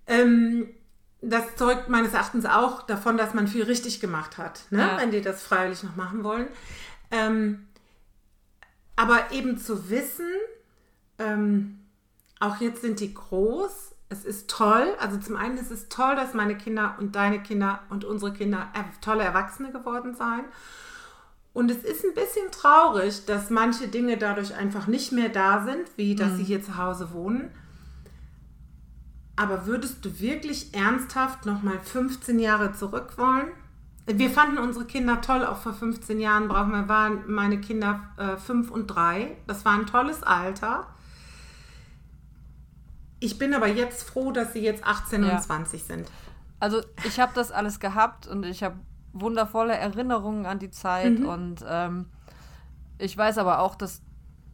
Ähm, 0.07 0.67
das 1.21 1.55
zeugt 1.55 1.89
meines 1.89 2.13
Erachtens 2.13 2.45
auch 2.45 2.83
davon, 2.83 3.17
dass 3.17 3.33
man 3.33 3.47
viel 3.47 3.63
richtig 3.63 3.99
gemacht 3.99 4.37
hat, 4.37 4.61
ne, 4.69 4.79
Ja. 4.79 4.97
wenn 4.99 5.11
die 5.11 5.21
das 5.21 5.43
freiwillig 5.43 5.83
noch 5.83 5.95
machen 5.95 6.23
wollen. 6.23 6.47
Ähm, 7.11 7.65
aber 8.95 9.31
eben 9.31 9.57
zu 9.57 9.89
wissen, 9.89 10.27
ähm, 11.19 11.79
auch 12.45 12.57
jetzt 12.61 12.81
sind 12.81 12.99
die 12.99 13.13
groß. 13.13 13.93
Es 14.09 14.23
ist 14.23 14.49
toll. 14.49 14.87
Also 14.99 15.17
zum 15.17 15.35
einen 15.35 15.57
ist 15.57 15.71
es 15.71 15.89
toll, 15.89 16.15
dass 16.15 16.33
meine 16.33 16.55
Kinder 16.57 16.95
und 16.99 17.15
deine 17.15 17.41
Kinder 17.41 17.79
und 17.89 18.05
unsere 18.05 18.33
Kinder 18.33 18.67
er- 18.73 18.85
tolle 19.01 19.23
Erwachsene 19.23 19.71
geworden 19.71 20.15
sein. 20.15 20.43
Und 21.53 21.71
es 21.71 21.83
ist 21.83 22.03
ein 22.03 22.13
bisschen 22.13 22.51
traurig, 22.51 23.25
dass 23.25 23.49
manche 23.49 23.87
Dinge 23.87 24.17
dadurch 24.17 24.53
einfach 24.55 24.87
nicht 24.87 25.11
mehr 25.11 25.29
da 25.29 25.63
sind, 25.63 25.89
wie 25.95 26.15
dass 26.15 26.35
sie 26.37 26.43
hier 26.43 26.61
zu 26.61 26.77
Hause 26.77 27.13
wohnen. 27.13 27.49
Aber 29.37 29.65
würdest 29.65 30.03
du 30.05 30.19
wirklich 30.19 30.73
ernsthaft 30.73 31.45
noch 31.45 31.61
mal 31.61 31.79
15 31.79 32.39
Jahre 32.39 32.73
zurück 32.73 33.13
wollen? 33.17 33.47
Wir 34.05 34.29
fanden 34.29 34.59
unsere 34.59 34.85
Kinder 34.85 35.19
toll, 35.21 35.43
auch 35.45 35.57
vor 35.57 35.73
15 35.73 36.19
Jahren 36.19 36.47
brauchen 36.47 36.71
wir, 36.71 36.87
waren 36.87 37.23
meine 37.27 37.59
Kinder 37.59 38.01
äh, 38.17 38.37
5 38.37 38.69
und 38.69 38.87
3. 38.87 39.35
Das 39.47 39.65
war 39.65 39.73
ein 39.73 39.87
tolles 39.87 40.23
Alter. 40.23 40.87
Ich 43.25 43.37
bin 43.37 43.53
aber 43.53 43.67
jetzt 43.67 44.03
froh, 44.03 44.31
dass 44.31 44.53
sie 44.53 44.59
jetzt 44.59 44.83
18 44.85 45.23
Ja. 45.23 45.35
und 45.35 45.41
20 45.41 45.83
sind. 45.83 46.09
Also 46.59 46.81
ich 47.05 47.19
habe 47.19 47.31
das 47.35 47.51
alles 47.51 47.79
gehabt 47.79 48.27
und 48.27 48.43
ich 48.45 48.63
habe 48.63 48.75
wundervolle 49.13 49.73
Erinnerungen 49.75 50.45
an 50.45 50.59
die 50.59 50.71
Zeit 50.71 51.19
Mhm. 51.19 51.25
und 51.25 51.65
ähm, 51.67 52.05
ich 52.97 53.17
weiß 53.17 53.37
aber 53.39 53.59
auch, 53.59 53.75
dass 53.75 54.01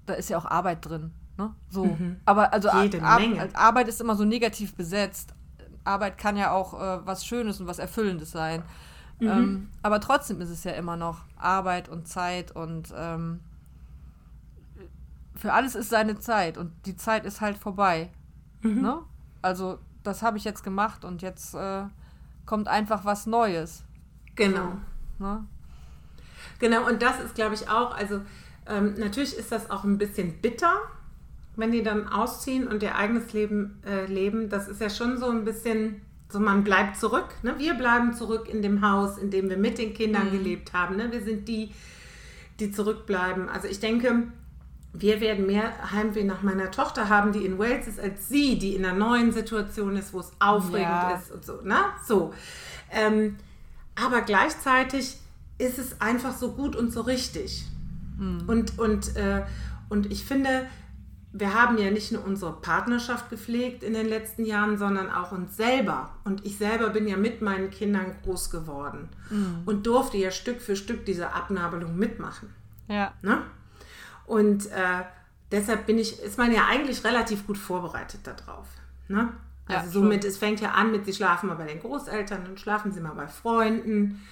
da 0.05 0.13
ist 0.13 0.29
ja 0.29 0.38
auch 0.38 0.45
Arbeit 0.45 0.86
drin. 0.86 1.12
Ne? 1.38 1.53
So. 1.69 1.97
Aber 2.25 2.53
also 2.53 2.69
Mhm. 2.73 2.81
Jede 2.84 3.03
Ar- 3.03 3.19
Menge. 3.19 3.41
Ar- 3.41 3.49
Arbeit 3.55 3.88
ist 3.88 4.01
immer 4.01 4.15
so 4.15 4.23
negativ 4.25 4.75
besetzt. 4.75 5.34
Arbeit 5.84 6.17
kann 6.17 6.38
ja 6.38 6.51
auch 6.51 6.73
äh, 6.79 7.05
was 7.05 7.25
Schönes 7.25 7.60
und 7.60 7.67
was 7.67 7.79
Erfüllendes 7.79 8.31
sein. 8.31 8.63
Mhm. 9.19 9.27
Ähm, 9.29 9.69
aber 9.84 9.99
trotzdem 9.99 10.41
ist 10.41 10.49
es 10.49 10.63
ja 10.63 10.71
immer 10.73 10.95
noch 10.97 11.19
Arbeit 11.38 11.89
und 11.89 12.07
Zeit 12.07 12.51
und 12.51 12.93
ähm, 12.95 13.39
für 15.36 15.53
alles 15.53 15.75
ist 15.75 15.89
seine 15.89 16.19
Zeit 16.19 16.57
und 16.57 16.71
die 16.86 16.95
Zeit 16.95 17.25
ist 17.25 17.41
halt 17.41 17.57
vorbei. 17.57 18.10
Mhm. 18.62 18.82
Ne? 18.82 19.00
Also 19.41 19.80
das 20.04 20.21
habe 20.21 20.38
ich 20.38 20.43
jetzt 20.43 20.63
gemacht 20.63 21.06
und 21.06 21.21
jetzt 21.21 21.54
äh, 21.56 21.84
kommt 22.45 22.67
einfach 22.67 23.06
was 23.06 23.28
Neues. 23.28 23.84
Genau. 24.36 24.74
Ne? 25.19 25.45
Genau, 26.60 26.88
und 26.88 27.02
das 27.02 27.19
ist, 27.19 27.36
glaube 27.36 27.56
ich, 27.56 27.69
auch, 27.69 27.95
also 27.95 28.21
ähm, 28.67 28.95
natürlich 28.97 29.36
ist 29.36 29.52
das 29.52 29.69
auch 29.69 29.84
ein 29.84 29.97
bisschen 29.97 30.41
bitter, 30.41 30.82
wenn 31.56 31.71
die 31.71 31.84
dann 31.84 32.08
ausziehen 32.08 32.67
und 32.67 32.84
ihr 32.84 32.95
eigenes 32.95 33.34
Leben 33.34 33.82
äh, 33.86 34.06
leben. 34.06 34.50
Das 34.50 34.67
ist 34.67 34.82
ja 34.82 34.89
schon 34.89 35.17
so 35.17 35.30
ein 35.30 35.43
bisschen, 35.43 36.02
so 36.30 36.39
man 36.39 36.63
bleibt 36.63 36.97
zurück. 36.97 37.28
Ne? 37.43 37.56
Wir 37.58 37.74
bleiben 37.74 38.13
zurück 38.13 38.47
in 38.47 38.62
dem 38.62 38.88
Haus, 38.88 39.17
in 39.17 39.32
dem 39.32 39.50
wir 39.50 39.58
mit 39.58 39.78
den 39.78 39.93
Kindern 39.93 40.28
mhm. 40.28 40.32
gelebt 40.32 40.74
haben. 40.74 40.95
Ne? 40.95 41.12
Wir 41.12 41.21
sind 41.21 41.47
die, 41.47 41.71
die 42.60 42.71
zurückbleiben. 42.71 43.50
Also 43.50 43.67
ich 43.67 43.80
denke, 43.80 44.32
wir 44.93 45.21
werden 45.21 45.45
mehr 45.45 45.91
Heimweh 45.91 46.23
nach 46.23 46.41
meiner 46.41 46.69
Tochter 46.69 47.08
haben, 47.08 47.32
die 47.32 47.45
in 47.45 47.58
Wales 47.58 47.88
ist, 47.88 47.99
als 47.99 48.27
sie, 48.27 48.60
die 48.60 48.75
in 48.75 48.86
einer 48.86 48.97
neuen 48.97 49.32
Situation 49.32 49.95
ist, 49.95 50.13
wo 50.13 50.19
es 50.19 50.32
aufregend 50.39 50.82
ja. 50.82 51.12
ist 51.12 51.32
und 51.32 51.45
so. 51.45 51.62
Ne? 51.62 51.77
so. 52.06 52.34
Ähm, 52.91 53.38
aber 53.95 54.21
gleichzeitig 54.21 55.17
ist 55.58 55.80
es 55.80 56.01
einfach 56.01 56.36
so 56.36 56.51
gut 56.51 56.75
und 56.75 56.91
so 56.91 57.01
richtig. 57.01 57.65
Mhm. 58.17 58.43
Und, 58.47 58.80
und, 58.80 59.15
äh, 59.15 59.43
und 59.89 60.12
ich 60.12 60.25
finde, 60.25 60.67
wir 61.34 61.54
haben 61.54 61.77
ja 61.77 61.89
nicht 61.91 62.12
nur 62.12 62.25
unsere 62.25 62.51
Partnerschaft 62.51 63.30
gepflegt 63.30 63.84
in 63.84 63.93
den 63.93 64.08
letzten 64.08 64.43
Jahren, 64.43 64.77
sondern 64.77 65.10
auch 65.10 65.32
uns 65.32 65.56
selber. 65.56 66.10
Und 66.25 66.45
ich 66.45 66.58
selber 66.58 66.89
bin 66.89 67.08
ja 67.08 67.15
mit 67.15 67.41
meinen 67.41 67.69
Kindern 67.69 68.15
groß 68.23 68.49
geworden 68.49 69.08
mhm. 69.30 69.62
und 69.65 69.86
durfte 69.88 70.17
ja 70.17 70.32
Stück 70.32 70.62
für 70.62 70.75
Stück 70.75 71.06
diese 71.06 71.34
Abnabelung 71.34 71.95
mitmachen. 71.97 72.49
Ja. 72.89 73.13
Ne? 73.21 73.43
Und 74.32 74.67
äh, 74.67 75.04
deshalb 75.52 75.86
bin 75.88 75.98
ich, 75.98 76.22
ist 76.22 76.38
man 76.38 76.54
ja 76.54 76.65
eigentlich 76.65 77.04
relativ 77.04 77.46
gut 77.46 77.58
vorbereitet 77.58 78.22
darauf. 78.24 78.65
Ne? 79.10 79.34
Also 79.67 79.88
ja, 79.88 79.91
somit, 79.91 80.24
es 80.24 80.38
fängt 80.38 80.62
ja 80.62 80.72
an 80.72 80.91
mit, 80.91 81.06
sie 81.06 81.12
schlafen 81.12 81.48
mal 81.48 81.56
bei 81.56 81.65
den 81.65 81.82
Großeltern, 81.82 82.46
dann 82.46 82.58
schlafen 82.58 82.94
sie 82.94 83.02
mal 83.02 83.13
bei 83.13 83.28
Freunden, 83.28 84.26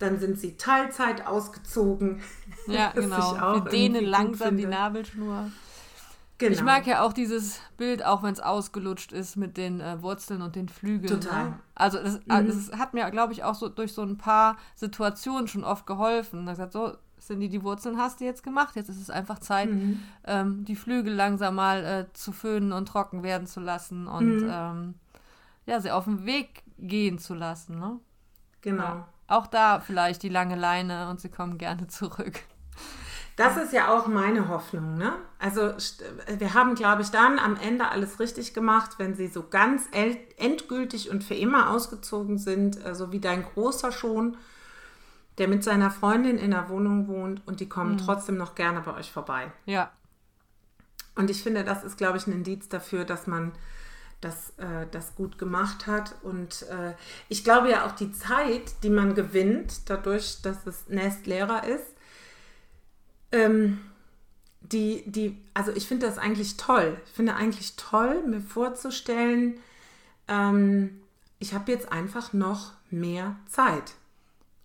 dann 0.00 0.18
sind 0.18 0.38
sie 0.38 0.58
Teilzeit 0.58 1.26
ausgezogen. 1.26 2.20
Ja, 2.66 2.90
genau. 2.94 3.54
Wir 3.54 3.70
dehnen 3.70 4.04
langsam 4.04 4.58
die 4.58 4.66
Nabelschnur. 4.66 5.50
Genau. 6.36 6.52
Ich 6.52 6.62
mag 6.62 6.86
ja 6.86 7.00
auch 7.00 7.14
dieses 7.14 7.58
Bild, 7.78 8.04
auch 8.04 8.22
wenn 8.22 8.34
es 8.34 8.40
ausgelutscht 8.40 9.12
ist 9.12 9.36
mit 9.36 9.56
den 9.56 9.80
äh, 9.80 10.02
Wurzeln 10.02 10.42
und 10.42 10.56
den 10.56 10.68
Flügeln. 10.68 11.22
Total. 11.22 11.44
Ne? 11.46 11.58
Also 11.74 12.02
das, 12.02 12.20
mhm. 12.26 12.46
das, 12.48 12.78
hat 12.78 12.92
mir, 12.92 13.10
glaube 13.10 13.32
ich, 13.32 13.44
auch 13.44 13.54
so 13.54 13.70
durch 13.70 13.94
so 13.94 14.02
ein 14.02 14.18
paar 14.18 14.58
Situationen 14.74 15.48
schon 15.48 15.64
oft 15.64 15.86
geholfen. 15.86 16.44
Da 16.44 16.52
gesagt, 16.52 16.74
so, 16.74 16.98
Cindy, 17.20 17.48
die 17.48 17.62
Wurzeln 17.62 17.98
hast 17.98 18.20
du 18.20 18.24
jetzt 18.24 18.42
gemacht. 18.42 18.76
Jetzt 18.76 18.88
ist 18.88 19.00
es 19.00 19.10
einfach 19.10 19.38
Zeit, 19.38 19.70
mhm. 19.70 20.02
ähm, 20.24 20.64
die 20.64 20.76
Flügel 20.76 21.14
langsam 21.14 21.56
mal 21.56 21.84
äh, 21.84 22.12
zu 22.12 22.32
föhnen 22.32 22.72
und 22.72 22.86
trocken 22.86 23.22
werden 23.22 23.46
zu 23.46 23.60
lassen 23.60 24.06
und 24.06 24.42
mhm. 24.42 24.50
ähm, 24.50 24.94
ja, 25.66 25.80
sie 25.80 25.90
auf 25.90 26.04
den 26.04 26.24
Weg 26.24 26.62
gehen 26.78 27.18
zu 27.18 27.34
lassen. 27.34 27.78
Ne? 27.78 27.98
Genau. 28.62 28.82
Ja. 28.82 29.08
Auch 29.26 29.46
da 29.46 29.80
vielleicht 29.80 30.22
die 30.22 30.30
lange 30.30 30.56
Leine 30.56 31.10
und 31.10 31.20
sie 31.20 31.28
kommen 31.28 31.58
gerne 31.58 31.86
zurück. 31.88 32.40
Das 33.36 33.56
ist 33.56 33.72
ja 33.72 33.96
auch 33.96 34.08
meine 34.08 34.48
Hoffnung. 34.48 34.96
Ne? 34.96 35.12
Also 35.38 35.72
wir 36.38 36.54
haben, 36.54 36.74
glaube 36.74 37.02
ich, 37.02 37.10
dann 37.10 37.38
am 37.38 37.54
Ende 37.54 37.88
alles 37.88 38.18
richtig 38.18 38.52
gemacht, 38.52 38.92
wenn 38.98 39.14
sie 39.14 39.28
so 39.28 39.44
ganz 39.48 39.84
endgültig 40.38 41.08
und 41.08 41.22
für 41.22 41.36
immer 41.36 41.70
ausgezogen 41.70 42.38
sind, 42.38 42.80
so 42.94 43.12
wie 43.12 43.20
dein 43.20 43.44
Großer 43.44 43.92
schon, 43.92 44.36
der 45.38 45.48
mit 45.48 45.64
seiner 45.64 45.90
Freundin 45.90 46.38
in 46.38 46.50
der 46.50 46.68
Wohnung 46.68 47.08
wohnt 47.08 47.46
und 47.46 47.60
die 47.60 47.68
kommen 47.68 47.92
mhm. 47.92 47.98
trotzdem 47.98 48.36
noch 48.36 48.54
gerne 48.54 48.80
bei 48.80 48.94
euch 48.94 49.10
vorbei. 49.10 49.52
Ja. 49.66 49.92
Und 51.14 51.30
ich 51.30 51.42
finde, 51.42 51.64
das 51.64 51.84
ist, 51.84 51.96
glaube 51.96 52.18
ich, 52.18 52.26
ein 52.26 52.32
Indiz 52.32 52.68
dafür, 52.68 53.04
dass 53.04 53.26
man 53.26 53.52
das, 54.20 54.50
äh, 54.58 54.86
das 54.90 55.14
gut 55.14 55.38
gemacht 55.38 55.86
hat. 55.86 56.14
Und 56.22 56.62
äh, 56.62 56.94
ich 57.28 57.44
glaube 57.44 57.70
ja 57.70 57.86
auch 57.86 57.92
die 57.92 58.12
Zeit, 58.12 58.82
die 58.82 58.90
man 58.90 59.14
gewinnt, 59.14 59.88
dadurch, 59.90 60.42
dass 60.42 60.64
das 60.64 60.88
Nest 60.88 61.26
leerer 61.26 61.64
ist, 61.64 61.86
ähm, 63.32 63.80
die, 64.60 65.04
die, 65.06 65.42
also 65.54 65.72
ich 65.72 65.86
finde 65.86 66.06
das 66.06 66.18
eigentlich 66.18 66.56
toll. 66.56 67.00
Ich 67.06 67.12
finde 67.12 67.34
eigentlich 67.34 67.76
toll, 67.76 68.22
mir 68.26 68.40
vorzustellen, 68.40 69.58
ähm, 70.26 71.00
ich 71.38 71.54
habe 71.54 71.70
jetzt 71.70 71.92
einfach 71.92 72.32
noch 72.32 72.72
mehr 72.90 73.36
Zeit. 73.46 73.94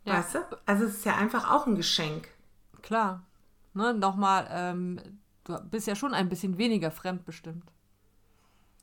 Ja. 0.05 0.17
Weißt 0.17 0.35
du? 0.35 0.39
Also 0.65 0.85
es 0.85 0.97
ist 0.97 1.05
ja 1.05 1.15
einfach 1.15 1.51
auch 1.51 1.67
ein 1.67 1.75
Geschenk. 1.75 2.27
Klar. 2.81 3.23
Ne, 3.73 3.93
Nochmal, 3.93 4.47
ähm, 4.51 4.99
du 5.45 5.57
bist 5.69 5.87
ja 5.87 5.95
schon 5.95 6.13
ein 6.13 6.29
bisschen 6.29 6.57
weniger 6.57 6.91
fremdbestimmt. 6.91 7.63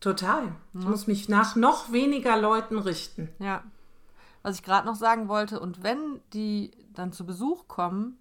Total. 0.01 0.55
Ich 0.73 0.87
muss 0.87 1.07
mich 1.07 1.29
nach 1.29 1.57
noch 1.57 1.93
weniger 1.93 2.41
Leuten 2.41 2.79
richten. 2.79 3.29
Ja. 3.39 3.63
Was 4.43 4.57
ich 4.57 4.63
gerade 4.63 4.87
noch 4.87 4.95
sagen 4.95 5.29
wollte, 5.29 5.61
und 5.61 5.83
wenn 5.83 6.21
die 6.33 6.71
dann 6.95 7.13
zu 7.13 7.27
Besuch 7.27 7.69
kommen, 7.69 8.17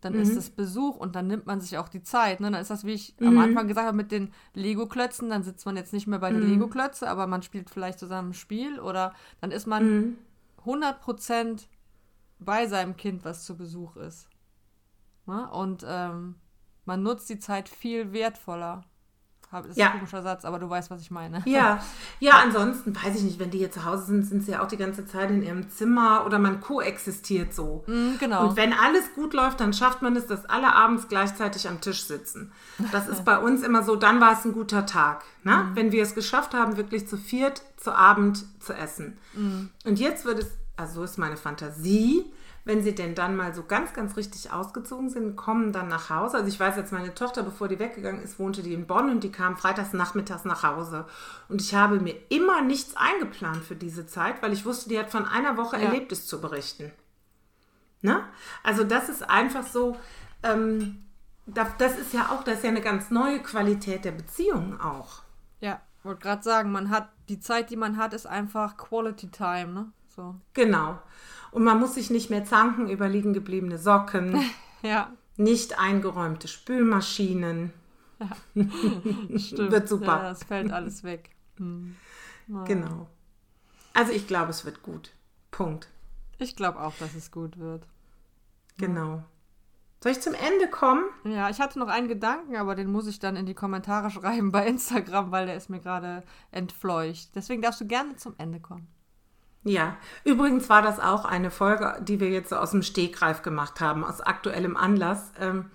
dann 0.00 0.14
mhm. 0.14 0.20
ist 0.20 0.36
es 0.36 0.50
Besuch 0.50 0.96
und 0.96 1.14
dann 1.14 1.28
nimmt 1.28 1.46
man 1.46 1.60
sich 1.60 1.78
auch 1.78 1.88
die 1.88 2.02
Zeit. 2.02 2.40
Ne? 2.40 2.50
Dann 2.50 2.60
ist 2.60 2.70
das, 2.70 2.84
wie 2.84 2.92
ich 2.92 3.14
mhm. 3.20 3.28
am 3.28 3.38
Anfang 3.38 3.68
gesagt 3.68 3.86
habe, 3.86 3.96
mit 3.96 4.10
den 4.10 4.32
Lego-Klötzen, 4.52 5.30
dann 5.30 5.44
sitzt 5.44 5.64
man 5.64 5.76
jetzt 5.76 5.92
nicht 5.92 6.06
mehr 6.08 6.18
bei 6.18 6.30
den 6.30 6.42
mhm. 6.42 6.50
Lego-Klötze, 6.50 7.08
aber 7.08 7.26
man 7.26 7.42
spielt 7.42 7.70
vielleicht 7.70 8.00
zusammen 8.00 8.30
ein 8.30 8.34
Spiel 8.34 8.80
oder 8.80 9.14
dann 9.40 9.52
ist 9.52 9.66
man 9.66 10.16
100% 10.66 11.44
mhm. 11.44 11.58
Bei 12.44 12.66
seinem 12.66 12.96
Kind, 12.96 13.24
was 13.24 13.44
zu 13.44 13.56
Besuch 13.56 13.96
ist. 13.96 14.28
Ne? 15.26 15.50
Und 15.50 15.84
ähm, 15.88 16.36
man 16.84 17.02
nutzt 17.02 17.28
die 17.28 17.38
Zeit 17.38 17.68
viel 17.68 18.12
wertvoller. 18.12 18.84
Das 19.62 19.66
ist 19.66 19.76
ja. 19.76 19.86
ein 19.86 19.92
komischer 19.92 20.22
Satz, 20.22 20.44
aber 20.44 20.58
du 20.58 20.68
weißt, 20.68 20.90
was 20.90 21.00
ich 21.00 21.10
meine. 21.10 21.42
Ja, 21.46 21.80
ja, 22.20 22.40
ansonsten 22.42 22.94
weiß 22.94 23.16
ich 23.16 23.22
nicht, 23.22 23.38
wenn 23.38 23.50
die 23.50 23.58
hier 23.58 23.70
zu 23.70 23.84
Hause 23.84 24.06
sind, 24.06 24.24
sind 24.24 24.42
sie 24.42 24.52
ja 24.52 24.62
auch 24.62 24.66
die 24.66 24.76
ganze 24.76 25.06
Zeit 25.06 25.30
in 25.30 25.42
ihrem 25.42 25.68
Zimmer 25.70 26.24
oder 26.26 26.38
man 26.38 26.60
koexistiert 26.60 27.54
so. 27.54 27.84
Mm, 27.86 28.18
genau. 28.18 28.48
Und 28.48 28.56
wenn 28.56 28.72
alles 28.72 29.14
gut 29.14 29.32
läuft, 29.32 29.60
dann 29.60 29.72
schafft 29.72 30.02
man 30.02 30.16
es, 30.16 30.26
dass 30.26 30.44
alle 30.46 30.74
abends 30.74 31.08
gleichzeitig 31.08 31.68
am 31.68 31.80
Tisch 31.80 32.04
sitzen. 32.04 32.52
Das 32.90 33.06
ist 33.08 33.24
bei 33.24 33.38
uns 33.38 33.62
immer 33.62 33.84
so, 33.84 33.94
dann 33.96 34.20
war 34.20 34.32
es 34.32 34.44
ein 34.44 34.52
guter 34.52 34.86
Tag. 34.86 35.24
Ne? 35.44 35.56
Mm. 35.56 35.76
Wenn 35.76 35.92
wir 35.92 36.02
es 36.02 36.14
geschafft 36.14 36.52
haben, 36.54 36.76
wirklich 36.76 37.06
zu 37.06 37.16
viert 37.16 37.62
zu 37.76 37.94
Abend 37.94 38.44
zu 38.60 38.72
essen. 38.72 39.18
Mm. 39.34 39.66
Und 39.84 40.00
jetzt 40.00 40.24
wird 40.24 40.40
es, 40.40 40.50
also 40.76 40.94
so 40.94 41.04
ist 41.04 41.18
meine 41.18 41.36
Fantasie, 41.36 42.32
wenn 42.64 42.82
sie 42.82 42.94
denn 42.94 43.14
dann 43.14 43.36
mal 43.36 43.54
so 43.54 43.64
ganz, 43.64 43.92
ganz 43.92 44.16
richtig 44.16 44.50
ausgezogen 44.50 45.10
sind, 45.10 45.36
kommen 45.36 45.72
dann 45.72 45.88
nach 45.88 46.08
Hause. 46.08 46.38
Also 46.38 46.48
ich 46.48 46.58
weiß 46.58 46.76
jetzt, 46.76 46.92
meine 46.92 47.14
Tochter, 47.14 47.42
bevor 47.42 47.68
die 47.68 47.78
weggegangen 47.78 48.22
ist, 48.22 48.38
wohnte 48.38 48.62
die 48.62 48.72
in 48.72 48.86
Bonn 48.86 49.10
und 49.10 49.22
die 49.22 49.30
kam 49.30 49.56
freitags 49.56 49.92
nachmittags 49.92 50.44
nach 50.44 50.62
Hause. 50.62 51.06
Und 51.48 51.60
ich 51.60 51.74
habe 51.74 52.00
mir 52.00 52.14
immer 52.30 52.62
nichts 52.62 52.96
eingeplant 52.96 53.62
für 53.62 53.76
diese 53.76 54.06
Zeit, 54.06 54.42
weil 54.42 54.52
ich 54.52 54.64
wusste, 54.64 54.88
die 54.88 54.98
hat 54.98 55.10
von 55.10 55.26
einer 55.26 55.58
Woche 55.58 55.76
ja. 55.76 55.82
Erlebtes 55.84 56.26
zu 56.26 56.40
berichten. 56.40 56.90
Ne? 58.00 58.22
Also 58.62 58.84
das 58.84 59.10
ist 59.10 59.28
einfach 59.28 59.66
so, 59.66 59.96
ähm, 60.42 61.04
das 61.46 61.98
ist 61.98 62.14
ja 62.14 62.30
auch, 62.30 62.44
das 62.44 62.58
ist 62.58 62.64
ja 62.64 62.70
eine 62.70 62.80
ganz 62.80 63.10
neue 63.10 63.40
Qualität 63.40 64.06
der 64.06 64.12
Beziehung 64.12 64.80
auch. 64.80 65.22
Ja, 65.60 65.80
wollte 66.02 66.22
gerade 66.22 66.42
sagen, 66.42 66.72
man 66.72 66.90
hat, 66.90 67.08
die 67.28 67.40
Zeit, 67.40 67.70
die 67.70 67.76
man 67.76 67.96
hat, 67.96 68.12
ist 68.12 68.26
einfach 68.26 68.76
Quality 68.76 69.30
Time, 69.30 69.72
ne? 69.72 69.92
So. 70.14 70.34
Genau. 70.52 70.98
Und 71.50 71.64
man 71.64 71.78
muss 71.78 71.94
sich 71.94 72.10
nicht 72.10 72.30
mehr 72.30 72.44
zanken 72.44 72.88
über 72.88 73.08
liegen 73.08 73.32
gebliebene 73.32 73.78
Socken. 73.78 74.40
ja. 74.82 75.10
Nicht 75.36 75.78
eingeräumte 75.78 76.48
Spülmaschinen. 76.48 77.72
Ja. 78.20 78.30
Stimmt. 79.38 79.70
wird 79.72 79.88
super. 79.88 80.22
Ja, 80.22 80.30
es 80.30 80.44
fällt 80.44 80.72
alles 80.72 81.02
weg. 81.02 81.30
Hm. 81.56 81.96
Ja. 82.46 82.64
Genau. 82.64 83.08
Also 83.92 84.12
ich 84.12 84.26
glaube, 84.26 84.50
es 84.50 84.64
wird 84.64 84.82
gut. 84.82 85.12
Punkt. 85.50 85.88
Ich 86.38 86.56
glaube 86.56 86.80
auch, 86.80 86.94
dass 86.98 87.14
es 87.14 87.30
gut 87.30 87.58
wird. 87.58 87.86
Genau. 88.76 89.22
Soll 90.02 90.12
ich 90.12 90.20
zum 90.20 90.34
Ende 90.34 90.68
kommen? 90.68 91.04
Ja, 91.24 91.48
ich 91.48 91.60
hatte 91.60 91.78
noch 91.78 91.88
einen 91.88 92.08
Gedanken, 92.08 92.56
aber 92.56 92.74
den 92.74 92.92
muss 92.92 93.06
ich 93.06 93.20
dann 93.20 93.36
in 93.36 93.46
die 93.46 93.54
Kommentare 93.54 94.10
schreiben 94.10 94.52
bei 94.52 94.66
Instagram, 94.66 95.30
weil 95.30 95.46
der 95.46 95.56
ist 95.56 95.70
mir 95.70 95.80
gerade 95.80 96.22
entfleucht. 96.50 97.34
Deswegen 97.34 97.62
darfst 97.62 97.80
du 97.80 97.86
gerne 97.86 98.16
zum 98.16 98.34
Ende 98.36 98.60
kommen. 98.60 98.86
Ja, 99.64 99.96
übrigens 100.24 100.68
war 100.68 100.82
das 100.82 101.00
auch 101.00 101.24
eine 101.24 101.50
Folge, 101.50 101.96
die 102.02 102.20
wir 102.20 102.28
jetzt 102.28 102.50
so 102.50 102.56
aus 102.56 102.72
dem 102.72 102.82
Stegreif 102.82 103.40
gemacht 103.40 103.80
haben, 103.80 104.04
aus 104.04 104.20
aktuellem 104.20 104.76
Anlass. 104.76 105.32
Ähm, 105.40 105.70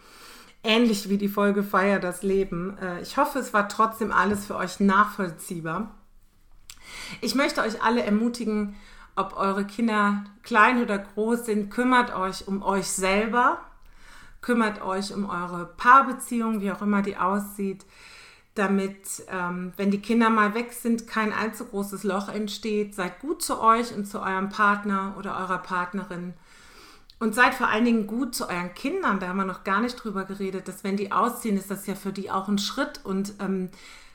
ähnlich 0.63 1.09
wie 1.09 1.17
die 1.17 1.27
Folge 1.27 1.63
Feier 1.63 1.99
das 1.99 2.21
Leben. 2.21 2.77
Äh, 2.77 3.01
ich 3.01 3.17
hoffe, 3.17 3.39
es 3.39 3.51
war 3.51 3.67
trotzdem 3.67 4.11
alles 4.11 4.45
für 4.45 4.55
euch 4.55 4.79
nachvollziehbar. 4.79 5.95
Ich 7.21 7.33
möchte 7.33 7.61
euch 7.61 7.81
alle 7.81 8.03
ermutigen, 8.03 8.75
ob 9.15 9.35
eure 9.35 9.65
Kinder 9.65 10.23
klein 10.43 10.83
oder 10.83 10.99
groß 10.99 11.45
sind, 11.45 11.71
kümmert 11.71 12.15
euch 12.15 12.47
um 12.47 12.61
euch 12.61 12.87
selber, 12.87 13.59
kümmert 14.41 14.83
euch 14.83 15.13
um 15.13 15.27
eure 15.27 15.65
Paarbeziehung, 15.77 16.61
wie 16.61 16.71
auch 16.71 16.83
immer 16.83 17.01
die 17.01 17.17
aussieht 17.17 17.85
damit, 18.59 19.23
ähm, 19.29 19.73
wenn 19.77 19.89
die 19.89 20.01
Kinder 20.01 20.29
mal 20.29 20.53
weg 20.53 20.73
sind, 20.73 21.07
kein 21.07 21.33
allzu 21.33 21.65
großes 21.65 22.03
Loch 22.03 22.29
entsteht. 22.29 22.93
Seid 22.93 23.19
gut 23.19 23.41
zu 23.41 23.59
euch 23.59 23.95
und 23.95 24.05
zu 24.05 24.19
eurem 24.19 24.49
Partner 24.49 25.15
oder 25.17 25.37
eurer 25.39 25.59
Partnerin. 25.59 26.33
Und 27.19 27.35
seid 27.35 27.53
vor 27.55 27.67
allen 27.67 27.85
Dingen 27.85 28.07
gut 28.07 28.35
zu 28.35 28.47
euren 28.47 28.73
Kindern. 28.73 29.19
Da 29.19 29.29
haben 29.29 29.37
wir 29.37 29.45
noch 29.45 29.63
gar 29.63 29.81
nicht 29.81 29.95
drüber 29.95 30.25
geredet, 30.25 30.67
dass 30.67 30.83
wenn 30.83 30.97
die 30.97 31.11
ausziehen, 31.11 31.57
ist 31.57 31.71
das 31.71 31.87
ja 31.87 31.95
für 31.95 32.13
die 32.13 32.29
auch 32.29 32.47
ein 32.47 32.59
Schritt. 32.59 33.01
Und 33.03 33.33
ähm, 33.39 33.69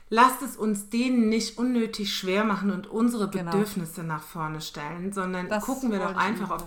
lasst 0.09 0.41
es 0.41 0.55
uns 0.55 0.89
denen 0.89 1.29
nicht 1.29 1.57
unnötig 1.57 2.15
schwer 2.15 2.43
machen 2.43 2.71
und 2.71 2.87
unsere 2.87 3.29
genau. 3.29 3.51
Bedürfnisse 3.51 4.03
nach 4.03 4.23
vorne 4.23 4.61
stellen, 4.61 5.11
sondern 5.11 5.49
das 5.49 5.65
gucken 5.65 5.91
wir 5.91 5.99
doch 5.99 6.15
einfach 6.15 6.51
auf 6.51 6.63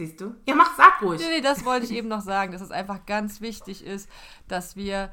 Siehst 0.00 0.18
du? 0.22 0.34
Ja, 0.46 0.54
mach, 0.54 0.74
sag 0.78 1.02
ruhig. 1.02 1.20
Nee, 1.20 1.28
nee, 1.28 1.40
das 1.42 1.62
wollte 1.66 1.84
ich 1.84 1.92
eben 1.92 2.08
noch 2.08 2.22
sagen, 2.22 2.52
dass 2.52 2.62
es 2.62 2.70
einfach 2.70 3.04
ganz 3.04 3.42
wichtig 3.42 3.84
ist, 3.84 4.08
dass 4.48 4.74
wir 4.74 5.10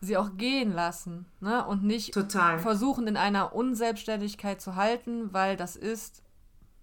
sie 0.00 0.16
auch 0.16 0.36
gehen 0.36 0.72
lassen 0.72 1.26
ne? 1.40 1.64
und 1.64 1.82
nicht 1.84 2.12
Total. 2.12 2.58
versuchen, 2.58 3.06
in 3.06 3.16
einer 3.16 3.54
Unselbstständigkeit 3.54 4.60
zu 4.60 4.76
halten, 4.76 5.32
weil 5.32 5.56
das 5.56 5.76
ist, 5.76 6.22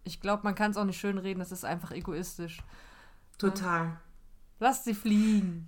ich 0.04 0.22
glaube, 0.22 0.44
man 0.44 0.56
kann 0.56 0.72
es 0.72 0.78
auch 0.78 0.86
nicht 0.86 1.00
schön 1.00 1.18
reden, 1.18 1.40
das 1.40 1.52
ist 1.52 1.66
einfach 1.66 1.92
egoistisch. 1.92 2.62
Total. 3.38 3.98
Lasst 4.60 4.86
sie 4.86 4.94
fliegen. 4.94 5.68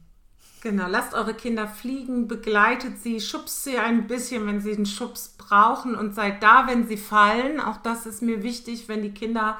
Genau, 0.61 0.87
lasst 0.87 1.13
eure 1.13 1.33
Kinder 1.33 1.67
fliegen, 1.67 2.27
begleitet 2.29 2.97
sie, 2.97 3.19
schubst 3.19 3.65
sie 3.65 3.77
ein 3.77 4.07
bisschen, 4.07 4.47
wenn 4.47 4.61
sie 4.61 4.73
einen 4.73 4.85
Schubs 4.85 5.35
brauchen 5.37 5.95
und 5.95 6.15
seid 6.15 6.41
da, 6.41 6.67
wenn 6.67 6.87
sie 6.87 6.95
fallen. 6.95 7.59
Auch 7.59 7.77
das 7.77 8.05
ist 8.05 8.21
mir 8.21 8.43
wichtig, 8.43 8.87
wenn 8.87 9.01
die 9.01 9.13
Kinder 9.13 9.57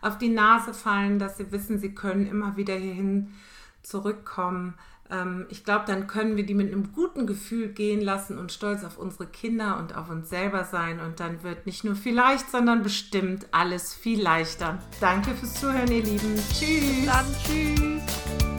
auf 0.00 0.18
die 0.18 0.28
Nase 0.28 0.72
fallen, 0.72 1.18
dass 1.18 1.38
sie 1.38 1.50
wissen, 1.50 1.80
sie 1.80 1.94
können 1.94 2.26
immer 2.26 2.56
wieder 2.56 2.74
hierhin 2.74 3.32
zurückkommen. 3.82 4.74
Ähm, 5.10 5.46
ich 5.50 5.64
glaube, 5.64 5.84
dann 5.86 6.06
können 6.06 6.36
wir 6.36 6.46
die 6.46 6.54
mit 6.54 6.72
einem 6.72 6.92
guten 6.92 7.26
Gefühl 7.26 7.68
gehen 7.68 8.00
lassen 8.00 8.38
und 8.38 8.52
stolz 8.52 8.84
auf 8.84 8.98
unsere 8.98 9.26
Kinder 9.26 9.78
und 9.78 9.96
auf 9.96 10.10
uns 10.10 10.30
selber 10.30 10.64
sein. 10.64 11.00
Und 11.00 11.20
dann 11.20 11.42
wird 11.42 11.66
nicht 11.66 11.84
nur 11.84 11.96
vielleicht, 11.96 12.50
sondern 12.50 12.82
bestimmt 12.82 13.46
alles 13.52 13.94
viel 13.94 14.22
leichter. 14.22 14.78
Danke 15.00 15.32
fürs 15.34 15.54
Zuhören, 15.54 15.90
ihr 15.90 16.02
Lieben. 16.02 16.36
Tschüss. 16.52 17.06
Dann 17.06 17.26
tschüss. 17.44 18.53